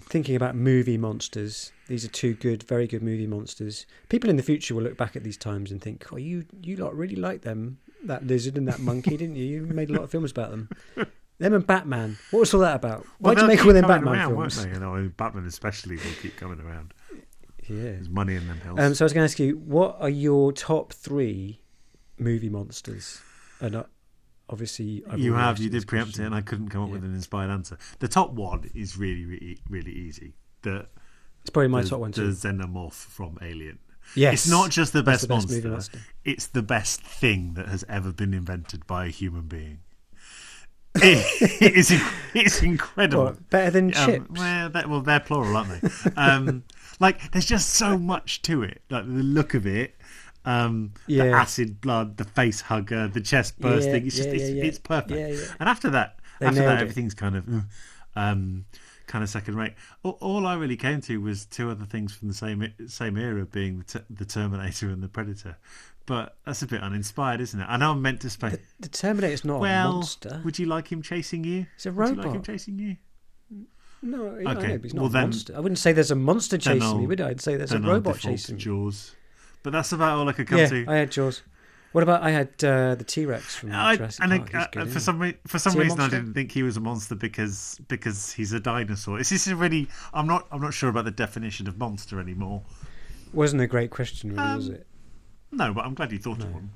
thinking 0.00 0.36
about 0.36 0.56
movie 0.56 0.98
monsters. 0.98 1.72
These 1.88 2.04
are 2.04 2.08
two 2.08 2.34
good, 2.34 2.62
very 2.62 2.86
good 2.86 3.02
movie 3.02 3.26
monsters. 3.26 3.86
People 4.08 4.30
in 4.30 4.36
the 4.36 4.42
future 4.42 4.74
will 4.74 4.82
look 4.82 4.96
back 4.96 5.16
at 5.16 5.22
these 5.22 5.36
times 5.36 5.70
and 5.70 5.80
think, 5.80 6.06
"Oh, 6.12 6.16
you 6.16 6.44
you 6.62 6.76
lot 6.76 6.96
really 6.96 7.16
like 7.16 7.42
them, 7.42 7.78
that 8.08 8.26
lizard 8.26 8.56
and 8.56 8.66
that 8.68 8.78
monkey, 8.80 9.16
didn't 9.16 9.36
you? 9.36 9.44
You 9.44 9.62
made 9.66 9.90
a 9.90 9.92
lot 9.92 10.02
of 10.02 10.10
films 10.10 10.30
about 10.30 10.50
them." 10.50 10.68
Them 11.38 11.52
and 11.52 11.66
Batman. 11.66 12.16
What 12.30 12.40
was 12.40 12.54
all 12.54 12.60
that 12.60 12.76
about? 12.76 13.04
Why 13.18 13.32
Well, 13.34 13.42
you 13.42 13.48
make 13.48 13.64
all 13.66 13.72
them 13.72 13.88
Batman 13.88 14.14
around, 14.14 14.30
films? 14.36 14.56
Won't 14.56 14.68
they? 14.68 14.74
You 14.74 14.80
know, 14.80 15.10
Batman 15.16 15.46
especially 15.46 15.96
will 15.96 16.14
keep 16.22 16.36
coming 16.36 16.60
around. 16.60 16.94
Yeah. 17.68 17.82
There's 17.82 18.08
money 18.08 18.36
in 18.36 18.46
them 18.46 18.60
hills. 18.60 18.78
Um, 18.78 18.94
so 18.94 19.04
I 19.04 19.06
was 19.06 19.12
going 19.12 19.26
to 19.26 19.32
ask 19.32 19.40
you, 19.40 19.56
what 19.58 19.96
are 20.00 20.08
your 20.08 20.52
top 20.52 20.92
three 20.92 21.60
movie 22.18 22.48
monsters? 22.50 23.20
And 23.60 23.74
uh, 23.74 23.82
obviously, 24.48 25.02
I've 25.10 25.18
you 25.18 25.32
have, 25.34 25.58
you 25.58 25.70
did 25.70 25.88
preempt 25.88 26.20
it, 26.20 26.24
and 26.24 26.34
I 26.36 26.40
couldn't 26.40 26.68
come 26.68 26.82
up 26.82 26.88
Yeah. 26.90 26.94
with 26.94 27.04
an 27.04 27.14
inspired 27.14 27.50
answer. 27.50 27.78
The 27.98 28.08
top 28.08 28.30
one 28.32 28.70
is 28.72 28.96
really, 28.96 29.24
really, 29.24 29.58
really 29.68 29.92
easy. 29.92 30.34
The 30.62 30.86
It's 31.40 31.50
probably 31.50 31.68
my 31.68 31.82
the, 31.82 31.88
top 31.88 31.98
one 31.98 32.12
too. 32.12 32.30
the 32.32 32.48
xenomorph 32.48 32.92
from 32.92 33.38
Alien. 33.42 33.80
Yes, 34.14 34.34
It's 34.34 34.48
not 34.48 34.70
just 34.70 34.92
the 34.92 35.02
best 35.02 35.22
the 35.22 35.28
best 35.28 35.48
monster; 35.48 35.68
movie 35.68 35.88
it's 36.24 36.46
the 36.46 36.62
best 36.62 37.00
thing 37.02 37.54
that 37.54 37.66
has 37.68 37.84
ever 37.88 38.12
been 38.12 38.32
invented 38.32 38.86
by 38.86 39.06
a 39.06 39.08
human 39.08 39.42
being. 39.48 39.80
It, 40.96 41.60
it 41.62 41.74
is, 41.74 42.00
it's 42.34 42.62
incredible. 42.62 43.24
What, 43.24 43.50
better 43.50 43.70
than 43.72 43.86
Um, 43.96 44.06
chips? 44.06 44.26
well, 44.30 44.68
they're, 44.70 44.88
well, 44.88 45.00
they're 45.00 45.20
plural, 45.20 45.56
aren't 45.56 45.80
they? 45.82 45.88
Um, 46.16 46.62
like, 47.00 47.32
there's 47.32 47.46
just 47.46 47.70
so 47.70 47.98
much 47.98 48.42
to 48.42 48.62
it. 48.62 48.82
Like 48.90 49.04
the 49.06 49.10
look 49.24 49.54
of 49.54 49.66
it, 49.66 49.96
um, 50.44 50.92
the 51.08 51.22
acid 51.30 51.80
blood, 51.80 52.16
the 52.16 52.24
face 52.24 52.60
hugger, 52.60 53.08
the 53.08 53.20
chest 53.20 53.58
bursting. 53.60 54.06
it's 54.06 54.16
just, 54.16 54.28
yeah, 54.28 54.34
it's, 54.36 54.50
yeah, 54.50 54.64
it's 54.64 54.78
perfect. 54.78 55.18
yeah, 55.18 55.28
yeah. 55.28 55.54
And 55.58 55.68
after 55.68 55.90
that, 55.90 56.20
They 56.38 56.46
after 56.46 56.60
that, 56.62 56.78
it. 56.78 56.82
everything's 56.82 57.14
kind 57.14 57.36
of, 57.36 57.48
uh, 57.48 57.60
um, 58.14 58.66
kind 59.06 59.22
of 59.24 59.30
second 59.30 59.56
rate. 59.56 59.74
All, 60.02 60.18
all 60.20 60.46
I 60.46 60.54
really 60.54 60.76
came 60.76 61.00
to 61.02 61.18
was 61.20 61.46
two 61.46 61.70
other 61.70 61.84
things 61.84 62.14
from 62.14 62.28
the 62.28 62.34
same 62.34 62.72
same 62.86 63.16
era, 63.16 63.44
being 63.46 63.78
the, 63.78 63.84
t- 64.00 64.04
the 64.10 64.24
Terminator 64.24 64.88
and 64.90 65.02
the 65.02 65.08
Predator. 65.08 65.56
But 66.06 66.36
that's 66.44 66.60
a 66.62 66.66
bit 66.66 66.82
uninspired, 66.82 67.40
isn't 67.40 67.58
it? 67.58 67.64
I 67.68 67.76
know 67.78 67.92
I'm 67.92 68.02
meant 68.02 68.20
to 68.22 68.30
say. 68.30 68.50
The, 68.50 68.60
the 68.80 68.88
Terminator's 68.88 69.44
not 69.44 69.56
a 69.56 69.60
monster. 69.60 70.40
would 70.44 70.58
you 70.58 70.66
like 70.66 70.88
him 70.92 71.00
chasing 71.02 71.44
you? 71.44 71.66
It's 71.76 71.86
a 71.86 71.92
Would 71.92 72.08
you 72.10 72.14
like 72.16 72.26
him 72.26 72.32
robot. 72.32 72.44
chasing 72.46 72.78
you? 72.78 72.96
No, 74.02 74.26
I 74.46 74.52
Okay, 74.52 74.66
know, 74.68 74.74
but 74.76 74.82
he's 74.84 74.92
not 74.94 75.00
well 75.02 75.10
a 75.10 75.12
then- 75.12 75.22
monster. 75.22 75.56
I 75.56 75.60
wouldn't 75.60 75.78
say 75.78 75.92
there's 75.92 76.10
a 76.10 76.14
monster 76.16 76.58
chasing 76.58 76.80
me, 76.80 76.84
I'll- 76.86 77.06
would 77.06 77.20
I? 77.22 77.30
I'd 77.30 77.40
say 77.40 77.56
there's 77.56 77.72
a 77.72 77.78
robot 77.80 78.18
chasing 78.18 78.56
me. 78.56 78.60
Jaws. 78.60 79.14
But 79.62 79.72
that's 79.72 79.92
about 79.92 80.18
all 80.18 80.28
I 80.28 80.32
could 80.32 80.46
come 80.46 80.58
Yeah, 80.58 80.66
to. 80.68 80.84
I 80.86 80.96
had 80.96 81.10
Jaws. 81.10 81.40
What 81.94 82.02
about 82.02 82.24
I 82.24 82.32
had 82.32 82.48
uh, 82.64 82.96
the 82.96 83.04
T 83.04 83.24
Rex 83.24 83.54
from 83.54 83.70
I- 83.70 83.94
Jurassic 83.94 84.24
and 84.24 84.50
Park? 84.50 84.76
I- 84.76 84.80
good, 84.82 84.92
for 84.92 84.98
some 84.98 85.20
re- 85.20 85.36
for 85.46 85.60
some 85.60 85.70
Is 85.70 85.74
he 85.74 85.80
a 85.80 85.84
reason 85.84 86.00
I 86.00 86.08
didn't 86.08 86.34
think 86.34 86.50
he 86.50 86.64
was 86.64 86.76
a 86.76 86.80
monster 86.80 87.14
because 87.14 87.80
because 87.86 88.32
he's 88.32 88.52
a 88.52 88.58
dinosaur. 88.58 89.20
It's 89.20 89.28
just 89.28 89.46
a 89.46 89.54
really 89.54 89.86
I'm 90.12 90.26
not 90.26 90.48
I'm 90.50 90.60
not 90.60 90.74
sure 90.74 90.88
about 90.90 91.04
the 91.04 91.12
definition 91.12 91.68
of 91.68 91.78
monster 91.78 92.18
anymore. 92.18 92.62
Wasn't 93.32 93.62
a 93.62 93.68
great 93.68 93.90
question, 93.90 94.32
really, 94.34 94.56
was 94.56 94.68
Um, 94.70 94.74
it? 94.74 94.86
No, 95.52 95.72
but 95.72 95.84
I'm 95.84 95.94
glad 95.94 96.10
you 96.10 96.18
thought 96.18 96.38
of 96.40 96.46
No. 96.48 96.54
one. 96.54 96.70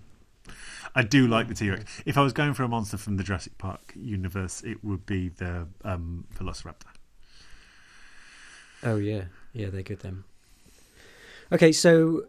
I 0.94 1.02
do 1.02 1.26
like 1.26 1.48
the 1.48 1.54
T 1.54 1.68
Rex. 1.68 2.00
If 2.06 2.16
I 2.16 2.22
was 2.22 2.32
going 2.32 2.54
for 2.54 2.62
a 2.62 2.68
monster 2.68 2.96
from 2.96 3.16
the 3.16 3.24
Jurassic 3.24 3.58
Park 3.58 3.94
universe, 3.96 4.62
it 4.62 4.84
would 4.84 5.04
be 5.04 5.30
the 5.30 5.66
um, 5.84 6.26
Velociraptor. 6.38 6.86
Oh 8.84 8.98
yeah, 8.98 9.24
yeah, 9.52 9.70
they're 9.70 9.82
good 9.82 9.98
then. 9.98 10.22
Okay, 11.50 11.72
so 11.72 12.22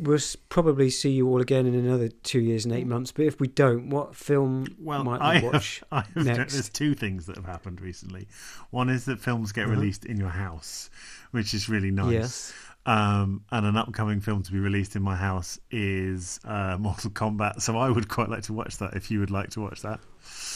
we'll 0.00 0.18
probably 0.48 0.90
see 0.90 1.10
you 1.10 1.28
all 1.28 1.40
again 1.40 1.66
in 1.66 1.74
another 1.74 2.08
two 2.08 2.40
years 2.40 2.64
and 2.64 2.74
eight 2.74 2.86
months. 2.86 3.12
But 3.12 3.26
if 3.26 3.38
we 3.40 3.48
don't, 3.48 3.90
what 3.90 4.14
film 4.16 4.66
Well, 4.78 5.04
might 5.04 5.20
I 5.20 5.40
watch? 5.44 5.82
have, 5.90 6.04
I 6.16 6.18
have 6.18 6.26
next? 6.38 6.52
there's 6.54 6.68
two 6.68 6.94
things 6.94 7.26
that 7.26 7.36
have 7.36 7.46
happened 7.46 7.80
recently. 7.80 8.28
One 8.70 8.88
is 8.88 9.04
that 9.06 9.20
films 9.20 9.52
get 9.52 9.64
Uh-huh. 9.64 9.72
released 9.72 10.04
in 10.04 10.16
your 10.16 10.30
house, 10.30 10.90
which 11.30 11.54
is 11.54 11.68
really 11.68 11.90
nice. 11.90 12.12
Yes. 12.12 12.52
Um, 12.86 13.44
and 13.52 13.66
an 13.66 13.76
upcoming 13.76 14.20
film 14.20 14.42
to 14.42 14.52
be 14.52 14.58
released 14.58 14.96
in 14.96 15.02
my 15.02 15.14
house 15.14 15.58
is 15.70 16.40
uh, 16.46 16.78
Mortal 16.80 17.10
Kombat. 17.10 17.60
So 17.60 17.76
I 17.76 17.90
would 17.90 18.08
quite 18.08 18.30
like 18.30 18.42
to 18.44 18.54
watch 18.54 18.78
that 18.78 18.94
if 18.94 19.10
you 19.10 19.20
would 19.20 19.30
like 19.30 19.50
to 19.50 19.60
watch 19.60 19.82
that. 19.82 20.00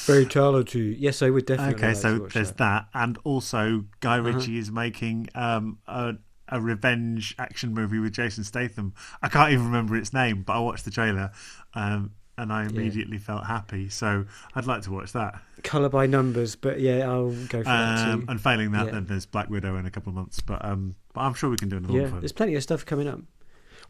Fatality. 0.08 0.96
Yes, 0.98 1.22
I 1.22 1.30
would 1.30 1.46
definitely. 1.46 1.74
okay, 1.76 1.88
like 1.88 1.96
so 1.96 2.18
there's 2.32 2.52
that. 2.52 2.86
and 2.94 3.18
also 3.24 3.84
Guy 4.00 4.18
Uh-huh. 4.18 4.32
Ritchie 4.32 4.58
is 4.58 4.70
making 4.70 5.28
um, 5.34 5.78
a, 5.86 6.14
a 6.54 6.60
revenge 6.60 7.34
action 7.38 7.74
movie 7.74 7.98
with 7.98 8.12
Jason 8.12 8.44
Statham. 8.44 8.94
I 9.20 9.28
can't 9.28 9.52
even 9.52 9.66
remember 9.66 9.96
its 9.96 10.12
name, 10.12 10.42
but 10.42 10.52
I 10.54 10.60
watched 10.60 10.84
the 10.84 10.90
trailer, 10.92 11.32
um, 11.74 12.12
and 12.38 12.52
I 12.52 12.64
immediately 12.64 13.18
felt 13.18 13.44
happy. 13.46 13.88
So 13.88 14.24
I'd 14.54 14.66
like 14.66 14.82
to 14.82 14.92
watch 14.92 15.12
that. 15.12 15.40
Color 15.64 15.88
by 15.88 16.06
numbers, 16.06 16.54
but 16.56 16.78
yeah, 16.80 17.10
I'll 17.10 17.30
go 17.30 17.58
for 17.58 17.64
that 17.64 18.08
Um, 18.08 18.20
too. 18.22 18.26
and 18.30 18.40
failing 18.40 18.70
that, 18.72 18.86
Yeah. 18.86 18.92
then 18.92 19.06
there's 19.06 19.26
Black 19.26 19.50
Widow 19.50 19.76
in 19.76 19.84
a 19.86 19.90
couple 19.90 20.10
of 20.10 20.14
months. 20.14 20.40
But 20.40 20.64
um, 20.64 20.94
but 21.12 21.22
I'm 21.22 21.34
sure 21.34 21.50
we 21.50 21.56
can 21.56 21.68
do 21.68 21.76
another 21.78 21.92
Yeah, 21.94 22.02
one. 22.02 22.10
For 22.12 22.20
there's 22.20 22.32
plenty 22.32 22.54
of 22.54 22.62
stuff 22.62 22.86
coming 22.86 23.08
up. 23.08 23.20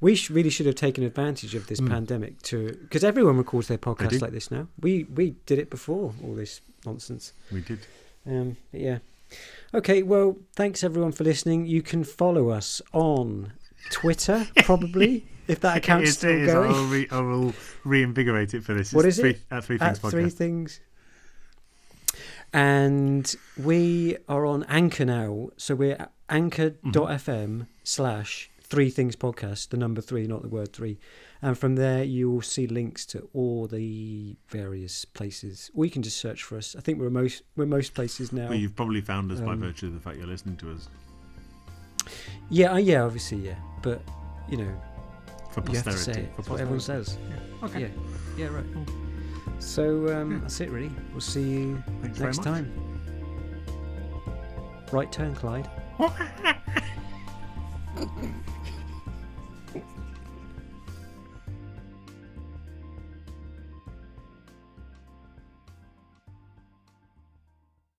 We 0.00 0.14
sh- 0.16 0.31
really 0.31 0.50
should 0.50 0.66
have 0.66 0.74
taken 0.74 1.05
advantage 1.05 1.55
of 1.55 1.66
this 1.68 1.81
Mm. 1.81 1.88
pandemic 1.88 2.42
to 2.42 2.77
because 2.83 3.05
everyone 3.05 3.37
records 3.37 3.68
their 3.68 3.77
do. 3.77 3.83
podcasts 3.90 4.20
like 4.20 4.33
this 4.33 4.50
now. 4.50 4.68
We 4.81 5.05
we 5.05 5.37
did 5.46 5.59
it 5.59 5.68
before 5.70 6.14
all 6.22 6.35
this 6.35 6.61
nonsense. 6.87 7.33
We 7.53 7.61
did. 7.61 7.81
Um, 8.27 8.57
but 8.72 8.81
yeah. 8.81 8.98
Okay, 9.75 10.03
well, 10.03 10.37
thanks 10.55 10.85
everyone 10.85 11.12
for 11.12 11.25
listening. 11.25 11.66
You 11.66 11.83
can 11.83 12.05
follow 12.05 12.51
us 12.51 12.81
on 12.92 13.53
Twitter, 13.90 14.47
probably, 14.62 15.27
if 15.49 15.61
that 15.61 15.79
account's 15.79 16.05
It 16.05 16.09
is- 16.11 16.16
still 16.16 16.31
it 16.31 16.42
is. 16.42 16.53
going. 16.53 16.70
I 16.70 16.73
will, 16.73 16.87
re- 16.87 17.09
I 17.11 17.20
will 17.20 17.55
reinvigorate 17.85 18.55
it 18.55 18.62
for 18.64 18.75
this. 18.75 18.92
What 18.92 19.05
It's 19.05 19.18
is 19.18 19.20
three, 19.20 19.31
uh, 19.31 19.57
it? 19.57 19.57
At 19.57 19.64
Three 19.64 19.79
At 19.81 19.99
Things 19.99 20.12
three 20.12 20.31
things. 20.31 20.81
And 22.53 23.35
we 23.57 24.16
are 24.29 24.47
on 24.47 24.62
Anchor 24.68 25.05
now. 25.05 25.51
So 25.57 25.75
we're 25.75 25.97
at 25.97 26.12
anchor.fm 26.29 26.79
mm-hmm. 26.85 27.62
slash 27.83 28.49
three 28.74 28.90
things 28.90 29.16
podcast, 29.16 29.68
the 29.70 29.76
number 29.76 30.00
three, 30.00 30.26
not 30.26 30.42
the 30.42 30.48
word 30.48 30.72
three. 30.72 30.98
And 31.42 31.58
from 31.58 31.76
there, 31.76 32.02
you 32.04 32.30
will 32.30 32.42
see 32.42 32.66
links 32.66 33.04
to 33.06 33.28
all 33.32 33.66
the 33.66 34.37
various 34.48 35.04
places. 35.04 35.70
Or 35.74 35.84
you 35.84 35.90
can 35.90 36.02
just 36.02 36.16
search 36.18 36.42
for 36.42 36.56
us. 36.56 36.74
I 36.76 36.80
think 36.80 36.98
we're 36.98 37.10
most 37.10 37.42
we're 37.56 37.66
most 37.66 37.94
places 37.94 38.32
now. 38.32 38.48
Well, 38.48 38.58
you've 38.58 38.76
probably 38.76 39.00
found 39.02 39.30
us 39.32 39.40
by 39.40 39.52
Um, 39.52 39.60
virtue 39.60 39.87
of 39.88 39.94
the 39.94 40.00
fact 40.00 40.16
you're 40.18 40.26
listening 40.26 40.56
to 40.58 40.72
us 40.72 40.88
Yeah, 42.50 42.72
uh, 42.72 42.76
yeah, 42.76 43.02
obviously, 43.02 43.38
yeah. 43.38 43.56
But, 43.82 44.00
you 44.48 44.56
know, 44.58 44.74
for 45.52 45.60
you 45.70 45.76
have 45.76 45.84
posterity. 45.84 45.87
to 45.87 45.98
say 45.98 46.12
it. 46.22 46.30
For 46.30 46.37
That's 46.37 46.48
what 46.50 46.60
everyone 46.60 46.78
posterity. 46.78 47.10
says. 47.10 47.18
Yeah. 47.30 47.66
Okay. 47.66 47.80
Yeah, 47.80 47.88
yeah, 48.37 48.46
right. 48.56 48.64
So 49.60 50.08
um, 50.20 50.32
Yeah. 50.32 50.38
that's 50.40 50.60
it, 50.60 50.70
really. 50.70 50.90
We'll 51.12 51.20
see 51.20 51.42
you 51.42 51.82
Thanks 52.02 52.18
next 52.20 52.42
time. 52.42 52.70
Right 54.92 55.10
turn, 55.12 55.34
Clyde. 55.34 55.68